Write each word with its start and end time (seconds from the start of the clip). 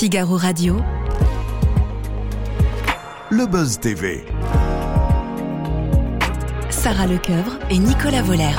Figaro 0.00 0.38
Radio. 0.38 0.76
Le 3.28 3.44
Buzz 3.44 3.78
TV. 3.80 4.24
Sarah 6.70 7.06
Lecoeuvre 7.06 7.58
et 7.68 7.78
Nicolas 7.78 8.22
Voller. 8.22 8.56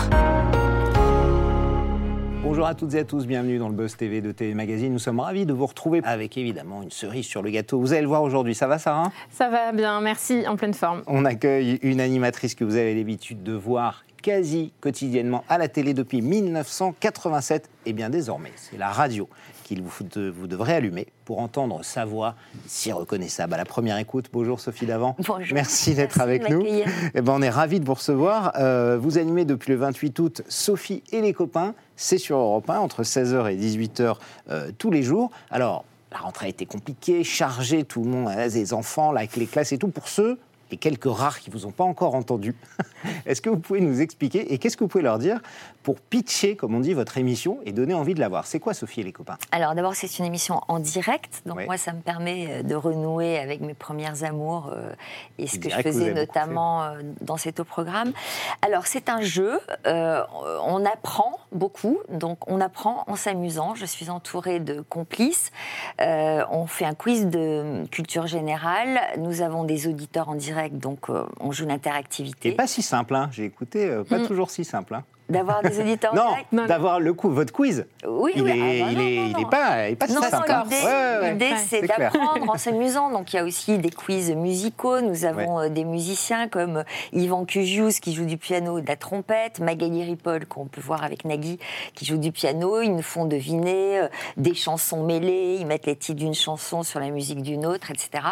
Bonjour 2.43 2.67
à 2.67 2.75
toutes 2.75 2.93
et 2.93 2.99
à 2.99 3.05
tous, 3.05 3.25
bienvenue 3.25 3.57
dans 3.57 3.69
le 3.69 3.73
Buzz 3.73 3.97
TV 3.97 4.21
de 4.21 4.31
TV 4.31 4.53
Magazine. 4.53 4.93
Nous 4.93 4.99
sommes 4.99 5.19
ravis 5.19 5.47
de 5.47 5.53
vous 5.53 5.65
retrouver 5.65 6.01
avec 6.03 6.37
évidemment 6.37 6.83
une 6.83 6.91
cerise 6.91 7.25
sur 7.25 7.41
le 7.41 7.49
gâteau. 7.49 7.79
Vous 7.79 7.93
allez 7.93 8.03
le 8.03 8.07
voir 8.07 8.21
aujourd'hui, 8.21 8.53
ça 8.53 8.67
va 8.67 8.77
Sarah? 8.77 9.11
Ça 9.31 9.49
va 9.49 9.71
bien, 9.71 9.99
merci, 9.99 10.43
en 10.47 10.57
pleine 10.57 10.75
forme. 10.75 11.01
On 11.07 11.25
accueille 11.25 11.79
une 11.81 12.01
animatrice 12.01 12.53
que 12.53 12.63
vous 12.63 12.75
avez 12.75 12.93
l'habitude 12.93 13.41
de 13.41 13.53
voir 13.53 14.03
quasi 14.21 14.71
quotidiennement 14.81 15.43
à 15.49 15.57
la 15.57 15.67
télé 15.67 15.93
depuis 15.93 16.21
1987. 16.21 17.69
Et 17.85 17.93
bien 17.93 18.09
désormais, 18.09 18.51
c'est 18.55 18.77
la 18.77 18.89
radio 18.89 19.27
qu'il 19.63 19.81
vous, 19.81 19.91
vous 20.33 20.47
devrez 20.47 20.73
allumer 20.73 21.07
pour 21.23 21.39
entendre 21.39 21.83
sa 21.83 22.03
voix 22.03 22.35
si 22.67 22.91
reconnaissable. 22.91 23.53
À 23.53 23.57
la 23.57 23.65
première 23.65 23.97
écoute, 23.97 24.25
bonjour 24.33 24.59
Sophie 24.59 24.85
Davant. 24.85 25.15
Bonjour. 25.27 25.53
Merci 25.53 25.95
d'être 25.95 26.19
avec 26.19 26.49
nous. 26.49 26.59
m'accueillir. 26.59 26.87
Eh 27.13 27.21
ben, 27.21 27.33
on 27.33 27.41
est 27.41 27.49
ravis 27.49 27.79
de 27.79 27.85
vous 27.85 27.93
recevoir. 27.93 28.53
Euh, 28.57 28.97
vous 28.99 29.17
animez 29.17 29.45
depuis 29.45 29.71
le 29.71 29.77
28 29.77 30.19
août 30.19 30.41
Sophie 30.49 31.03
et 31.11 31.21
les 31.21 31.33
copains. 31.33 31.73
C'est 31.95 32.17
sur 32.17 32.37
Europe 32.37 32.69
1 32.69 32.79
entre 32.79 33.03
16h 33.03 33.49
et 33.51 33.55
18h 33.55 34.15
euh, 34.49 34.71
tous 34.77 34.91
les 34.91 35.03
jours. 35.03 35.31
Alors, 35.49 35.85
la 36.11 36.17
rentrée 36.17 36.47
a 36.47 36.49
été 36.49 36.65
compliquée, 36.65 37.23
chargée, 37.23 37.85
tout 37.85 38.03
le 38.03 38.09
monde, 38.09 38.27
hein, 38.27 38.47
les 38.47 38.73
enfants, 38.73 39.13
là, 39.13 39.19
avec 39.19 39.37
les 39.37 39.47
classes 39.47 39.71
et 39.71 39.77
tout. 39.77 39.87
Pour 39.87 40.09
ceux 40.09 40.37
et 40.71 40.77
quelques 40.77 41.05
rares 41.05 41.39
qui 41.39 41.49
ne 41.49 41.55
vous 41.55 41.65
ont 41.65 41.71
pas 41.71 41.83
encore 41.83 42.15
entendu, 42.15 42.55
est-ce 43.25 43.41
que 43.41 43.49
vous 43.49 43.59
pouvez 43.59 43.81
nous 43.81 44.01
expliquer 44.01 44.53
et 44.53 44.57
qu'est-ce 44.57 44.77
que 44.77 44.83
vous 44.83 44.87
pouvez 44.87 45.03
leur 45.03 45.19
dire 45.19 45.41
pour 45.83 45.99
pitcher, 45.99 46.55
comme 46.55 46.75
on 46.75 46.79
dit, 46.79 46.93
votre 46.93 47.17
émission 47.17 47.59
et 47.65 47.71
donner 47.71 47.93
envie 47.93 48.13
de 48.13 48.19
la 48.19 48.29
voir? 48.29 48.47
C'est 48.47 48.59
quoi 48.59 48.73
Sophie 48.73 49.01
et 49.01 49.03
les 49.03 49.11
copains? 49.11 49.37
Alors 49.51 49.75
d'abord, 49.75 49.95
c'est 49.95 50.19
une 50.19 50.25
émission 50.25 50.61
en 50.67 50.79
direct, 50.79 51.41
donc 51.45 51.65
moi, 51.65 51.77
ça 51.77 51.93
me 51.93 52.01
permet 52.01 52.47
euh, 52.49 52.63
de 52.63 52.75
renouer 52.75 53.37
avec 53.37 53.61
mes 53.61 53.73
premières 53.73 54.23
amours 54.23 54.71
euh, 54.73 54.93
et 55.37 55.47
ce 55.47 55.59
que 55.59 55.69
je 55.69 55.75
faisais 55.81 56.13
notamment 56.13 56.83
euh, 56.83 57.01
dans 57.21 57.37
cet 57.37 57.59
autre 57.59 57.69
programme. 57.69 58.13
Alors 58.61 58.87
c'est 58.87 59.09
un 59.09 59.21
jeu, 59.21 59.59
euh, 59.87 60.23
on 60.65 60.85
apprend 60.85 61.39
beaucoup, 61.51 61.99
donc 62.09 62.39
on 62.47 62.61
apprend 62.61 63.03
en 63.07 63.15
s'amusant. 63.15 63.75
Je 63.75 63.85
suis 63.85 64.09
entourée 64.09 64.59
de 64.59 64.81
complices. 64.81 65.51
On 65.99 66.65
fait 66.67 66.85
un 66.85 66.93
quiz 66.93 67.27
de 67.27 67.85
culture 67.91 68.27
générale. 68.27 68.99
Nous 69.17 69.41
avons 69.41 69.63
des 69.63 69.87
auditeurs 69.87 70.29
en 70.29 70.35
direct, 70.35 70.60
donc 70.69 71.09
euh, 71.09 71.25
on 71.39 71.51
joue 71.51 71.65
Et 71.65 71.67
l'interactivité. 71.67 72.51
pas 72.53 72.67
si 72.67 72.81
simple, 72.81 73.15
hein. 73.15 73.29
j'ai 73.31 73.45
écouté, 73.45 73.87
euh, 73.87 74.03
pas 74.03 74.19
Mm. 74.19 74.27
toujours 74.27 74.49
si 74.51 74.63
simple. 74.65 74.95
hein. 74.95 75.03
D'avoir 75.31 75.61
des 75.61 75.79
auditeurs 75.79 76.13
Non. 76.13 76.35
Non, 76.51 76.65
d'avoir 76.65 76.99
le 76.99 77.13
coup, 77.13 77.29
votre 77.29 77.53
quiz. 77.53 77.85
Oui, 78.05 78.33
il 78.35 78.43
oui, 78.43 78.49
est, 78.49 78.81
ah 78.81 78.85
bah 78.85 78.91
il 78.91 78.97
non, 78.97 79.03
est, 79.03 79.29
il 79.29 79.39
est 79.39 79.49
pas, 79.49 79.87
il 79.87 79.93
est 79.93 79.95
pas 79.95 80.07
si 80.07 80.15
hein. 80.17 80.63
l'idée, 80.63 80.75
Ouais, 80.83 81.51
ouais, 81.51 81.55
c'est 81.67 81.81
d'apprendre 81.87 82.49
en 82.49 82.57
s'amusant. 82.57 83.09
Donc, 83.11 83.33
il 83.33 83.37
y 83.37 83.39
a 83.39 83.43
aussi 83.43 83.77
des 83.77 83.89
quiz 83.89 84.31
musicaux. 84.31 85.01
Nous 85.01 85.25
avons 85.25 85.59
euh, 85.59 85.69
des 85.69 85.85
musiciens 85.85 86.47
comme 86.47 86.77
euh, 86.77 86.83
Yvan 87.13 87.45
Cugius 87.45 87.99
qui 87.99 88.13
joue 88.13 88.25
du 88.25 88.37
piano 88.37 88.77
et 88.77 88.81
de 88.81 88.87
la 88.87 88.95
trompette, 88.95 89.59
Magali 89.59 90.03
Ripoll 90.03 90.45
qu'on 90.45 90.65
peut 90.65 90.81
voir 90.81 91.03
avec 91.03 91.25
Nagui 91.25 91.59
qui 91.95 92.05
joue 92.05 92.17
du 92.17 92.31
piano. 92.31 92.81
Ils 92.81 92.95
nous 92.95 93.01
font 93.01 93.25
deviner 93.25 93.99
euh, 93.99 94.07
des 94.37 94.53
chansons 94.53 95.03
mêlées. 95.03 95.57
Ils 95.59 95.65
mettent 95.65 95.85
les 95.85 95.95
titres 95.95 96.19
d'une 96.19 96.33
chanson 96.33 96.83
sur 96.83 96.99
la 96.99 97.09
musique 97.09 97.41
d'une 97.41 97.65
autre, 97.65 97.91
etc. 97.91 98.23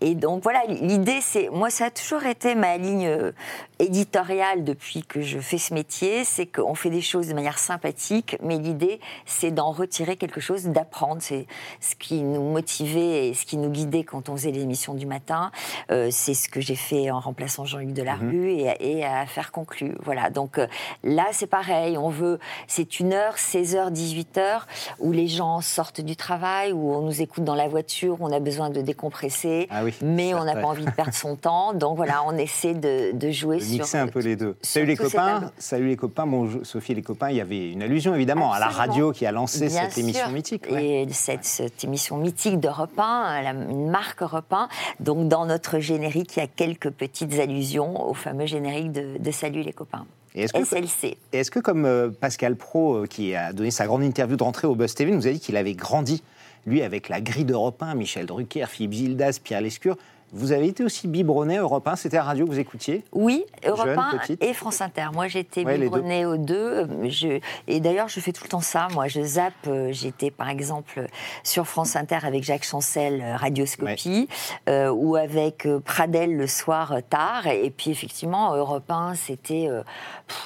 Et 0.00 0.14
donc, 0.14 0.42
voilà, 0.42 0.62
l'idée, 0.68 1.18
c'est... 1.20 1.48
Moi, 1.50 1.70
ça 1.70 1.86
a 1.86 1.90
toujours 1.90 2.24
été 2.24 2.54
ma 2.54 2.76
ligne 2.76 3.32
éditoriale 3.78 4.64
depuis 4.64 5.02
que 5.02 5.20
je 5.20 5.38
fais 5.38 5.58
ce 5.58 5.74
métier. 5.74 6.24
C'est 6.36 6.44
qu'on 6.44 6.74
fait 6.74 6.90
des 6.90 7.00
choses 7.00 7.28
de 7.28 7.32
manière 7.32 7.58
sympathique, 7.58 8.36
mais 8.42 8.58
l'idée, 8.58 9.00
c'est 9.24 9.50
d'en 9.50 9.70
retirer 9.72 10.16
quelque 10.16 10.38
chose, 10.38 10.64
d'apprendre. 10.64 11.22
C'est 11.22 11.46
ce 11.80 11.94
qui 11.94 12.20
nous 12.20 12.42
motivait 12.42 13.28
et 13.28 13.32
ce 13.32 13.46
qui 13.46 13.56
nous 13.56 13.70
guidait 13.70 14.04
quand 14.04 14.28
on 14.28 14.36
faisait 14.36 14.50
les 14.50 14.60
émissions 14.60 14.92
du 14.92 15.06
matin. 15.06 15.50
Euh, 15.90 16.08
c'est 16.10 16.34
ce 16.34 16.50
que 16.50 16.60
j'ai 16.60 16.74
fait 16.74 17.10
en 17.10 17.20
remplaçant 17.20 17.64
Jean-Luc 17.64 17.94
Delarue 17.94 18.50
et, 18.50 18.66
et 18.80 19.02
à 19.06 19.24
faire 19.24 19.50
conclu. 19.50 19.94
Voilà. 20.04 20.28
Donc 20.28 20.58
euh, 20.58 20.66
là, 21.02 21.24
c'est 21.32 21.46
pareil. 21.46 21.96
On 21.96 22.10
veut, 22.10 22.38
c'est 22.66 23.00
une 23.00 23.14
heure, 23.14 23.36
16h, 23.36 23.90
18h, 23.90 24.60
où 24.98 25.12
les 25.12 25.28
gens 25.28 25.62
sortent 25.62 26.02
du 26.02 26.16
travail, 26.16 26.74
où 26.74 26.92
on 26.92 27.00
nous 27.00 27.22
écoute 27.22 27.44
dans 27.44 27.54
la 27.54 27.66
voiture, 27.66 28.18
on 28.20 28.30
a 28.30 28.40
besoin 28.40 28.68
de 28.68 28.82
décompresser. 28.82 29.68
Ah 29.70 29.84
oui, 29.84 29.94
mais 30.02 30.34
on 30.34 30.44
n'a 30.44 30.54
pas 30.56 30.66
envie 30.66 30.84
de 30.84 30.90
perdre 30.90 31.14
son 31.14 31.34
temps. 31.36 31.72
Donc 31.72 31.96
voilà, 31.96 32.22
on 32.26 32.36
essaie 32.36 32.74
de, 32.74 33.12
de 33.16 33.30
jouer 33.30 33.56
De 33.56 33.62
sur. 33.62 33.72
mixer 33.78 33.96
un 33.96 34.08
peu 34.08 34.20
les 34.20 34.36
deux. 34.36 34.54
les 34.74 34.96
copains. 34.98 35.50
Salut 35.56 35.88
les 35.88 35.96
copains. 35.96 36.25
Sophie 36.64 36.92
et 36.92 36.94
les 36.96 37.02
copains, 37.02 37.30
il 37.30 37.36
y 37.36 37.40
avait 37.40 37.70
une 37.72 37.82
allusion 37.82 38.14
évidemment 38.14 38.52
à 38.52 38.58
la 38.58 38.68
radio 38.68 39.12
qui 39.12 39.24
a 39.26 39.32
lancé 39.32 39.68
Bien 39.68 39.88
cette 39.88 39.98
émission 39.98 40.30
mythique. 40.30 40.66
ouais. 40.70 41.02
Et 41.04 41.12
cette, 41.12 41.44
cette 41.44 41.82
émission 41.84 42.16
mythique 42.18 42.60
d'Europe 42.60 42.98
1, 42.98 43.42
la- 43.42 43.50
une 43.50 43.88
marque 43.90 44.22
Europe 44.22 44.52
1. 44.52 44.68
Donc, 45.00 45.28
dans 45.28 45.46
notre 45.46 45.78
générique, 45.78 46.36
il 46.36 46.40
y 46.40 46.42
a 46.42 46.46
quelques 46.46 46.90
petites 46.90 47.38
allusions 47.38 48.08
au 48.08 48.14
fameux 48.14 48.46
générique 48.46 48.92
de, 48.92 49.18
de 49.18 49.30
Salut 49.30 49.62
les 49.62 49.72
copains. 49.72 50.06
Et 50.34 50.42
est-ce 50.42 50.52
que, 50.52 50.64
SLC. 50.64 51.16
est-ce 51.32 51.50
que 51.50 51.60
comme 51.60 51.86
euh, 51.86 52.10
Pascal 52.10 52.56
Pro, 52.56 52.96
euh, 52.96 53.06
qui 53.06 53.34
a 53.34 53.52
donné 53.54 53.70
sa 53.70 53.86
grande 53.86 54.02
interview 54.04 54.36
de 54.36 54.42
rentrée 54.42 54.66
au 54.66 54.74
Buzz 54.74 54.94
TV, 54.94 55.10
nous 55.12 55.26
a 55.26 55.30
dit 55.30 55.40
qu'il 55.40 55.56
avait 55.56 55.72
grandi, 55.74 56.22
lui, 56.66 56.82
avec 56.82 57.08
la 57.08 57.22
grille 57.22 57.46
d'Europe 57.46 57.82
1, 57.82 57.94
Michel 57.94 58.26
Drucker, 58.26 58.66
Philippe 58.68 58.92
Gildas, 58.92 59.38
Pierre 59.42 59.62
Lescure, 59.62 59.96
vous 60.32 60.52
avez 60.52 60.66
été 60.68 60.84
aussi 60.84 61.08
biberonné 61.08 61.56
Europe 61.56 61.86
1, 61.86 61.96
c'était 61.96 62.16
la 62.16 62.24
radio 62.24 62.44
que 62.46 62.50
vous 62.50 62.58
écoutiez 62.58 63.04
Oui, 63.12 63.44
Europe 63.64 63.86
Jeune, 63.86 63.98
1 63.98 64.18
petite. 64.18 64.42
et 64.42 64.52
France 64.54 64.80
Inter. 64.80 65.06
Moi, 65.14 65.28
j'étais 65.28 65.64
Ouais, 65.64 66.24
aux 66.26 66.36
deux. 66.36 66.86
Je, 67.08 67.40
et 67.68 67.80
d'ailleurs, 67.80 68.08
je 68.08 68.20
fais 68.20 68.32
tout 68.32 68.44
le 68.44 68.48
temps 68.48 68.60
ça. 68.60 68.88
Moi, 68.92 69.06
je 69.08 69.22
zappe. 69.22 69.52
euh, 69.68 69.92
J'étais, 69.92 70.30
par 70.30 70.48
exemple, 70.48 71.06
sur 71.42 71.66
France 71.66 71.96
Inter 71.96 72.18
avec 72.22 72.42
Jacques 72.44 72.64
Chancel, 72.64 73.22
euh, 73.22 73.36
Radioscopie, 73.36 74.28
euh, 74.68 74.90
ou 74.90 75.16
avec 75.16 75.66
Pradel 75.84 76.36
le 76.36 76.46
soir 76.46 76.94
tard. 77.08 77.46
Et, 77.46 77.70
puis, 77.70 77.90
effectivement, 77.90 78.54
Europe 78.54 78.90
1, 78.90 79.14
c'était... 79.14 79.68
euh, 79.68 79.82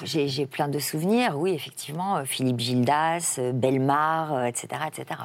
J'ai 0.03 0.45
plein 0.45 0.67
de 0.67 0.79
souvenirs. 0.79 1.37
Oui, 1.37 1.51
effectivement, 1.53 2.23
Philippe 2.25 2.59
Gildas, 2.59 3.39
Belmar, 3.53 4.45
etc., 4.45 4.67
etc. 4.87 5.21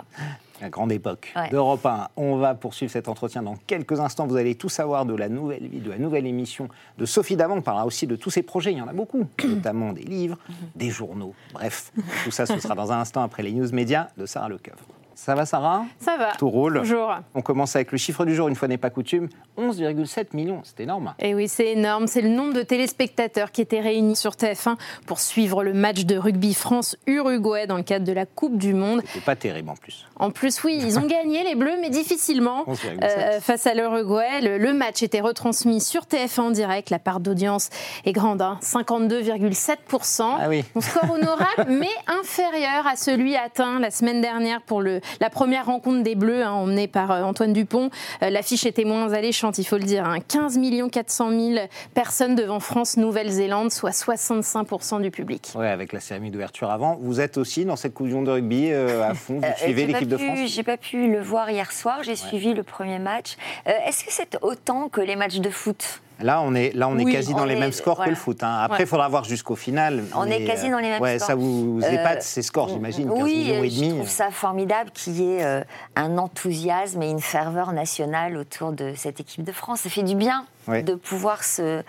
La 0.61 0.71
grande 0.71 0.91
époque 0.93 1.33
Ouais. 1.37 1.50
d'Europe 1.50 1.84
1. 1.84 2.09
On 2.17 2.37
va 2.37 2.55
poursuivre 2.55 2.91
cet 2.91 3.09
entretien 3.09 3.43
dans 3.43 3.56
quelques 3.67 4.00
instants. 4.00 4.27
Vous 4.27 4.37
allez 4.37 4.55
tout 4.55 4.69
savoir 4.71 5.05
de 5.05 5.15
la 5.15 5.28
nouvelle 5.28 5.67
vie, 5.69 5.81
de 5.81 5.91
la 5.91 5.99
nouvelle 5.99 6.27
émission 6.27 6.69
de 6.97 7.05
Sophie 7.05 7.37
Davant. 7.37 7.56
On 7.56 7.62
parlera 7.62 7.84
aussi 7.87 8.06
de 8.06 8.17
tous 8.17 8.31
ses 8.31 8.43
projets. 8.43 8.72
Il 8.72 8.78
y 8.78 8.81
en 8.83 8.89
a 8.89 8.93
beaucoup, 8.95 9.27
notamment 9.47 9.93
des 9.93 10.03
livres, 10.05 10.39
des 10.75 10.91
journaux. 10.91 11.34
Bref, 11.53 11.93
tout 12.25 12.31
ça, 12.31 12.47
ce 12.47 12.59
sera 12.59 12.75
dans 12.75 12.91
un 12.93 13.00
instant 13.00 13.22
après 13.22 13.43
les 13.43 13.53
news 13.53 13.69
médias 13.72 14.09
de 14.16 14.25
Sarah 14.27 14.49
Lecoeuvre. 14.49 14.78
Ça 15.19 15.34
va, 15.34 15.47
Sarah? 15.47 15.87
Ça 15.99 16.19
va. 16.19 16.32
Tout 16.38 16.50
roule. 16.50 16.81
Toujours. 16.81 17.16
On 17.34 17.41
commence 17.41 17.75
avec 17.75 17.91
le 17.91 17.97
chiffre 17.97 18.27
du 18.27 18.34
jour, 18.34 18.49
une 18.49 18.54
fois 18.54 18.69
n'est 18.69 18.77
pas 18.77 18.91
coutume 18.91 19.28
11,7 19.59 20.37
millions. 20.37 20.60
C'est 20.62 20.81
énorme. 20.82 21.15
Et 21.19 21.34
oui, 21.34 21.49
c'est 21.49 21.72
énorme. 21.72 22.06
C'est 22.06 22.21
le 22.21 22.28
nombre 22.28 22.53
de 22.53 22.62
téléspectateurs 22.62 23.50
qui 23.50 23.62
étaient 23.62 23.81
réunis 23.81 24.15
sur 24.15 24.32
TF1 24.32 24.77
pour 25.06 25.19
suivre 25.19 25.65
le 25.65 25.72
match 25.72 26.04
de 26.04 26.19
rugby 26.19 26.53
France-Uruguay 26.53 27.66
dans 27.66 27.78
le 27.78 27.82
cadre 27.82 28.04
de 28.04 28.12
la 28.12 28.27
Coupe 28.27 28.59
du 28.59 28.75
Monde. 28.75 29.00
C'est 29.15 29.25
pas 29.25 29.37
terrible 29.37 29.71
en 29.71 29.75
plus. 29.77 30.06
En 30.16 30.31
plus, 30.31 30.62
oui, 30.65 30.78
ils 30.82 30.99
ont 30.99 31.06
gagné 31.06 31.44
les 31.44 31.54
Bleus, 31.54 31.78
mais 31.81 31.88
difficilement 31.88 32.65
11,7. 32.66 33.03
euh, 33.03 33.41
face 33.41 33.66
à 33.66 33.72
l'Uruguay. 33.72 34.43
Le, 34.43 34.59
le 34.59 34.75
match 34.75 35.03
était 35.03 35.22
retransmis 35.22 35.81
sur 35.81 36.03
TF1 36.03 36.41
en 36.41 36.50
direct. 36.50 36.91
La 36.91 36.98
part 36.98 37.21
d'audience 37.21 37.71
est 38.04 38.12
grande, 38.12 38.43
hein, 38.43 38.59
52,7%. 38.62 40.22
Ah 40.38 40.48
oui. 40.50 40.62
Un 40.75 40.81
score 40.83 41.10
honorable, 41.10 41.66
mais 41.71 41.88
inférieur 42.06 42.87
à 42.87 42.97
celui 42.97 43.34
atteint 43.34 43.78
la 43.81 43.91
semaine 43.91 44.21
dernière 44.21 44.60
pour 44.60 44.83
le, 44.83 45.00
la 45.21 45.31
première 45.31 45.67
rencontre 45.67 46.03
des 46.03 46.15
Bleus, 46.15 46.43
hein, 46.44 46.53
emmenée 46.53 46.89
par 46.89 47.11
euh, 47.11 47.22
Antoine 47.22 47.53
Dupont. 47.53 47.91
Euh, 48.22 48.31
L'affiche 48.31 48.67
était 48.67 48.84
moins 48.84 49.12
alléchante, 49.12 49.59
il 49.59 49.65
faut 49.65 49.77
le 49.78 49.84
dire. 49.84 50.05
hein. 50.05 50.19
15 50.27 50.59
400 50.91 51.31
000 51.31 51.67
personnes 51.94 52.34
devant 52.34 52.61
France-Nouvelle-Zélande, 52.61 53.71
soit 53.72 53.91
65% 53.91 55.00
du 55.03 55.11
public. 55.11 55.53
Ouais, 55.55 55.69
avec 55.69 55.93
la 55.93 56.00
cérémonie 56.00 56.31
d'ouverture 56.31 56.71
avant. 56.71 56.99
Vous 57.00 57.21
êtes 57.21 57.37
aussi 57.39 57.65
dans 57.65 57.77
cette 57.77 57.95
coupe 57.95 58.09
de 58.09 58.31
rugby 58.31 58.71
euh, 58.72 59.03
à 59.09 59.15
fond. 59.15 59.41
Vous 59.41 59.47
suivez 59.59 59.83
j'ai 59.87 59.93
pas 59.93 59.93
l'équipe 59.93 60.09
de 60.09 60.16
pu- 60.16 60.25
France 60.27 60.39
J'ai 60.48 60.63
pas 60.63 60.77
pu 60.77 61.10
le 61.10 61.21
voir 61.21 61.51
hier 61.51 61.71
soir. 61.72 62.03
J'ai 62.03 62.16
suivi 62.16 62.54
le 62.54 62.63
premier 62.63 62.98
match. 62.98 63.36
Euh, 63.69 63.72
Est-ce 63.86 64.04
que 64.04 64.13
c'est 64.13 64.39
autant 64.42 64.89
que 64.89 65.01
les 65.01 65.16
matchs 65.16 65.36
de 65.39 65.51
foot? 65.51 66.01
Là, 66.21 66.41
on 66.42 66.54
est, 66.54 66.72
là, 66.74 66.89
on 66.89 66.97
est 66.98 67.04
quasi 67.04 67.34
on 67.34 67.36
dans 67.36 67.45
les 67.45 67.57
mêmes 67.57 67.72
scores 67.72 68.03
que 68.03 68.09
le 68.09 68.16
foot. 68.16 68.42
hein. 68.42 68.60
Après, 68.63 68.78
il 68.78 68.80
Ouais. 68.83 68.86
faudra 68.86 69.09
voir 69.09 69.24
jusqu'au 69.24 69.54
final. 69.57 70.04
On 70.15 70.24
mais, 70.24 70.42
est 70.42 70.45
quasi 70.47 70.71
dans 70.71 70.78
les 70.78 70.89
mêmes 70.89 71.03
ouais, 71.03 71.18
scores. 71.18 71.28
ça 71.28 71.34
vous, 71.34 71.74
vous 71.74 71.84
Euh, 71.84 71.91
épate 71.91 72.22
ces 72.22 72.42
scores, 72.42 72.68
j'imagine. 72.71 73.09
15 73.09 73.22
Oui, 73.22 73.34
millions 73.36 73.63
et 73.65 73.66
euh, 73.66 73.71
je 73.71 73.80
demi. 73.80 73.95
trouve 73.97 74.09
ça 74.09 74.30
formidable 74.30 74.91
qu'il 74.92 75.21
y 75.21 75.34
ait 75.34 75.45
euh, 75.45 75.60
un 75.95 76.16
enthousiasme 76.16 77.03
et 77.03 77.10
une 77.10 77.21
ferveur 77.21 77.72
nationale 77.72 78.36
autour 78.36 78.72
de 78.72 78.95
cette 78.97 79.21
équipe 79.21 79.45
de 79.45 79.53
France. 79.53 79.80
Ça 79.80 79.91
fait 79.91 80.03
du 80.03 80.15
bien. 80.15 80.47
De 80.68 80.95
pouvoir 80.95 81.45
se 81.45 81.83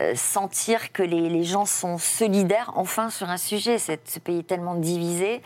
euh, 0.00 0.14
sentir 0.14 0.92
que 0.92 1.02
les, 1.02 1.28
les, 1.28 1.44
gens 1.44 1.64
sont 1.64 1.96
solidaires 1.96 2.72
enfin 2.74 3.08
sur 3.08 3.30
un 3.30 3.36
sujet. 3.36 3.78
C'est 3.78 4.08
ce 4.08 4.18
pays 4.18 4.40
est 4.40 4.46
tellement 4.46 4.74
divisé 4.74 5.40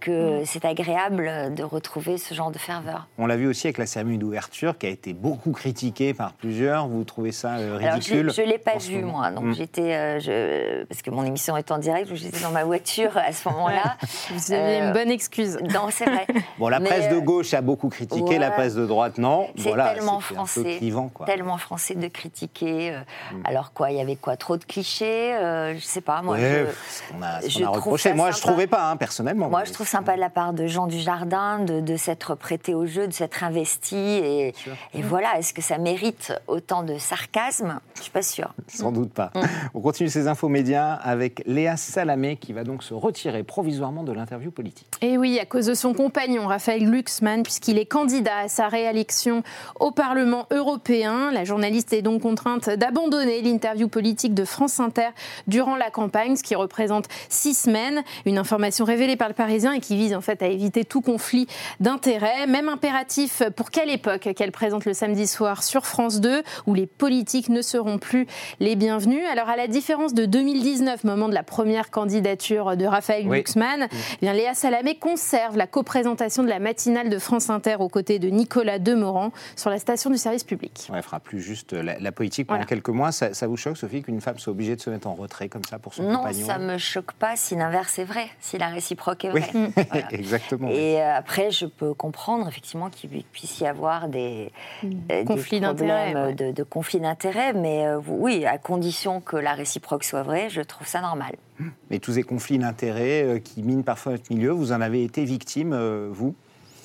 que 0.00 0.42
c'est 0.44 0.64
agréable 0.64 1.54
de 1.54 1.62
retrouver 1.62 2.18
ce 2.18 2.34
genre 2.34 2.50
de 2.50 2.58
ferveur. 2.58 3.08
On 3.18 3.26
l'a 3.26 3.36
vu 3.36 3.46
aussi 3.46 3.66
avec 3.66 3.78
la 3.78 3.86
cérémonie 3.86 4.18
d'ouverture 4.18 4.78
qui 4.78 4.86
a 4.86 4.90
été 4.90 5.12
beaucoup 5.12 5.52
critiquée 5.52 6.14
par 6.14 6.34
plusieurs. 6.34 6.88
Vous 6.88 7.04
trouvez 7.04 7.32
ça 7.32 7.56
euh, 7.56 7.76
ridicule 7.76 8.20
Alors, 8.20 8.34
Je 8.34 8.42
ne 8.42 8.46
l'ai 8.46 8.58
pas 8.58 8.76
vu, 8.76 9.02
moi. 9.02 9.30
Donc, 9.30 9.44
mm. 9.44 9.54
j'étais, 9.54 9.94
euh, 9.94 10.20
je, 10.20 10.84
parce 10.84 11.02
que 11.02 11.10
mon 11.10 11.24
émission 11.24 11.56
est 11.56 11.70
en 11.70 11.78
direct, 11.78 12.14
j'étais 12.14 12.40
dans 12.40 12.50
ma 12.50 12.64
voiture 12.64 13.16
à 13.16 13.32
ce 13.32 13.48
moment-là. 13.50 13.96
Vous 14.30 14.52
avez 14.52 14.78
une 14.78 14.92
bonne 14.92 15.10
excuse. 15.10 15.58
Non, 15.72 15.88
c'est 15.90 16.06
vrai. 16.06 16.26
Bon, 16.58 16.68
la 16.68 16.80
presse 16.80 17.08
de 17.10 17.18
gauche 17.18 17.52
a 17.54 17.60
beaucoup 17.60 17.88
critiqué, 17.88 18.38
la 18.38 18.50
presse 18.50 18.74
de 18.74 18.86
droite, 18.86 19.18
non. 19.18 19.48
C'est 19.56 19.68
voilà, 19.68 19.94
tellement 19.94 20.20
français. 20.20 20.76
Clivant, 20.78 21.08
quoi. 21.08 21.26
Tellement 21.26 21.58
français 21.58 21.94
de 21.94 22.08
critiquer. 22.08 22.25
Mm. 22.56 23.42
Alors, 23.44 23.72
quoi, 23.72 23.90
il 23.90 23.98
y 23.98 24.00
avait 24.00 24.16
quoi 24.16 24.36
Trop 24.36 24.56
de 24.56 24.64
clichés 24.64 25.34
euh, 25.34 25.74
Je 25.74 25.84
sais 25.84 26.00
pas, 26.00 26.22
moi. 26.22 26.38
je, 26.38 26.66
on 27.16 27.22
a, 27.22 27.46
je 27.46 27.64
a 27.64 27.68
reproché. 27.68 28.12
Moi, 28.14 28.30
je 28.30 28.40
trouvais 28.40 28.66
pas, 28.66 28.90
hein, 28.90 28.96
personnellement. 28.96 29.48
Moi, 29.48 29.64
je 29.64 29.72
trouve 29.72 29.88
sympa 29.88 30.14
de 30.14 30.20
la 30.20 30.30
part 30.30 30.52
de 30.52 30.66
Jean 30.66 30.86
Dujardin 30.86 31.58
de, 31.60 31.80
de 31.80 31.96
s'être 31.96 32.34
prêté 32.34 32.74
au 32.74 32.86
jeu, 32.86 33.06
de 33.08 33.12
s'être 33.12 33.44
investi. 33.44 33.96
Et, 33.96 34.54
et 34.94 35.02
voilà, 35.02 35.38
est-ce 35.38 35.52
que 35.52 35.62
ça 35.62 35.78
mérite 35.78 36.32
autant 36.46 36.82
de 36.82 36.98
sarcasme? 36.98 37.80
Je 37.96 38.02
suis 38.02 38.10
pas 38.10 38.22
sûre. 38.22 38.52
Sans 38.68 38.92
doute 38.92 39.12
pas. 39.12 39.30
Mm. 39.34 39.40
On 39.74 39.80
continue 39.80 40.08
ces 40.08 40.28
infos 40.28 40.48
médias 40.48 40.94
avec 40.94 41.42
Léa 41.46 41.76
Salamé 41.76 42.36
qui 42.36 42.52
va 42.52 42.64
donc 42.64 42.82
se 42.82 42.94
retirer 42.94 43.42
provisoirement 43.42 44.02
de 44.02 44.12
l'interview 44.12 44.50
politique. 44.50 44.88
Et 45.02 45.18
oui, 45.18 45.38
à 45.38 45.46
cause 45.46 45.66
de 45.66 45.74
son 45.74 45.94
compagnon 45.94 46.46
Raphaël 46.46 46.84
Glucksmann, 46.84 47.42
puisqu'il 47.42 47.78
est 47.78 47.86
candidat 47.86 48.38
à 48.44 48.48
sa 48.48 48.68
réélection 48.68 49.42
au 49.80 49.90
Parlement 49.90 50.46
européen. 50.50 51.30
La 51.32 51.44
journaliste 51.44 51.92
est 51.92 52.02
donc 52.02 52.15
contrainte 52.18 52.70
d'abandonner 52.70 53.42
l'interview 53.42 53.88
politique 53.88 54.34
de 54.34 54.44
France 54.44 54.80
Inter 54.80 55.08
durant 55.46 55.76
la 55.76 55.90
campagne, 55.90 56.36
ce 56.36 56.42
qui 56.42 56.54
représente 56.54 57.06
six 57.28 57.54
semaines. 57.54 58.02
Une 58.24 58.38
information 58.38 58.84
révélée 58.84 59.16
par 59.16 59.28
le 59.28 59.34
Parisien 59.34 59.72
et 59.72 59.80
qui 59.80 59.96
vise 59.96 60.14
en 60.14 60.20
fait 60.20 60.42
à 60.42 60.46
éviter 60.46 60.84
tout 60.84 61.00
conflit 61.00 61.46
d'intérêts. 61.80 62.46
Même 62.46 62.68
impératif 62.68 63.42
pour 63.56 63.70
quelle 63.70 63.90
époque 63.90 64.28
qu'elle 64.34 64.52
présente 64.52 64.84
le 64.84 64.94
samedi 64.94 65.26
soir 65.26 65.62
sur 65.62 65.86
France 65.86 66.20
2, 66.20 66.42
où 66.66 66.74
les 66.74 66.86
politiques 66.86 67.48
ne 67.48 67.62
seront 67.62 67.98
plus 67.98 68.26
les 68.60 68.76
bienvenus. 68.76 69.24
Alors 69.30 69.48
à 69.48 69.56
la 69.56 69.68
différence 69.68 70.14
de 70.14 70.24
2019, 70.24 71.04
moment 71.04 71.28
de 71.28 71.34
la 71.34 71.42
première 71.42 71.90
candidature 71.90 72.76
de 72.76 72.84
Raphaël 72.84 73.26
Glucksmann, 73.26 73.88
eh 73.92 74.16
bien 74.20 74.32
Léa 74.32 74.54
Salamé 74.54 74.96
conserve 74.96 75.56
la 75.56 75.66
coprésentation 75.66 76.42
de 76.42 76.48
la 76.48 76.58
matinale 76.58 77.08
de 77.08 77.18
France 77.18 77.50
Inter 77.50 77.76
aux 77.80 77.88
côtés 77.88 78.18
de 78.18 78.28
Nicolas 78.28 78.78
Demorand 78.78 79.32
sur 79.56 79.70
la 79.70 79.78
station 79.78 80.10
du 80.10 80.18
service 80.18 80.44
public. 80.44 80.88
Ouais, 80.90 80.98
elle 80.98 81.02
fera 81.02 81.20
plus 81.20 81.40
juste 81.40 81.72
la, 81.72 82.05
politique 82.12 82.46
pendant 82.46 82.64
quelques 82.64 82.88
mois. 82.88 83.12
Ça, 83.12 83.46
vous 83.46 83.56
choque, 83.56 83.76
Sophie, 83.76 84.02
qu'une 84.02 84.20
femme 84.20 84.38
soit 84.38 84.52
obligée 84.52 84.76
de 84.76 84.80
se 84.80 84.90
mettre 84.90 85.06
en 85.06 85.14
retrait 85.14 85.48
comme 85.48 85.64
ça 85.64 85.78
pour 85.78 85.94
son 85.94 86.02
compagnon 86.02 86.40
Non, 86.40 86.46
ça 86.46 86.58
me 86.58 86.78
choque 86.78 87.12
pas 87.12 87.36
si 87.36 87.54
l'inverse 87.56 87.98
est 87.98 88.04
vrai, 88.04 88.26
si 88.40 88.58
la 88.58 88.68
réciproque 88.68 89.24
est 89.24 89.30
vraie. 89.30 89.50
Oui. 89.56 90.02
Exactement. 90.10 90.68
Et 90.70 91.00
euh, 91.00 91.16
après, 91.16 91.50
je 91.50 91.66
peux 91.66 91.94
comprendre 91.94 92.48
effectivement 92.48 92.90
qu'il 92.90 93.10
puisse 93.24 93.60
y 93.60 93.66
avoir 93.66 94.08
des, 94.08 94.50
mmh. 94.82 94.90
euh, 95.12 95.24
conflits 95.24 95.60
d'intérêts, 95.60 96.34
de, 96.34 96.52
de, 96.52 96.62
conflits 96.62 97.00
d'intérêts, 97.00 97.52
mais 97.52 97.86
euh, 97.86 98.00
oui, 98.06 98.44
à 98.46 98.58
condition 98.58 99.20
que 99.20 99.36
la 99.36 99.54
réciproque 99.54 100.04
soit 100.04 100.22
vraie, 100.22 100.48
je 100.50 100.60
trouve 100.60 100.86
ça 100.86 101.00
normal. 101.00 101.36
Mais 101.90 101.98
tous 101.98 102.14
ces 102.14 102.22
conflits 102.22 102.58
d'intérêts 102.58 103.40
qui 103.42 103.62
minent 103.62 103.84
parfois 103.84 104.12
notre 104.12 104.32
milieu, 104.32 104.50
vous 104.50 104.72
en 104.72 104.80
avez 104.80 105.04
été 105.04 105.24
victime, 105.24 105.74
vous, 106.10 106.34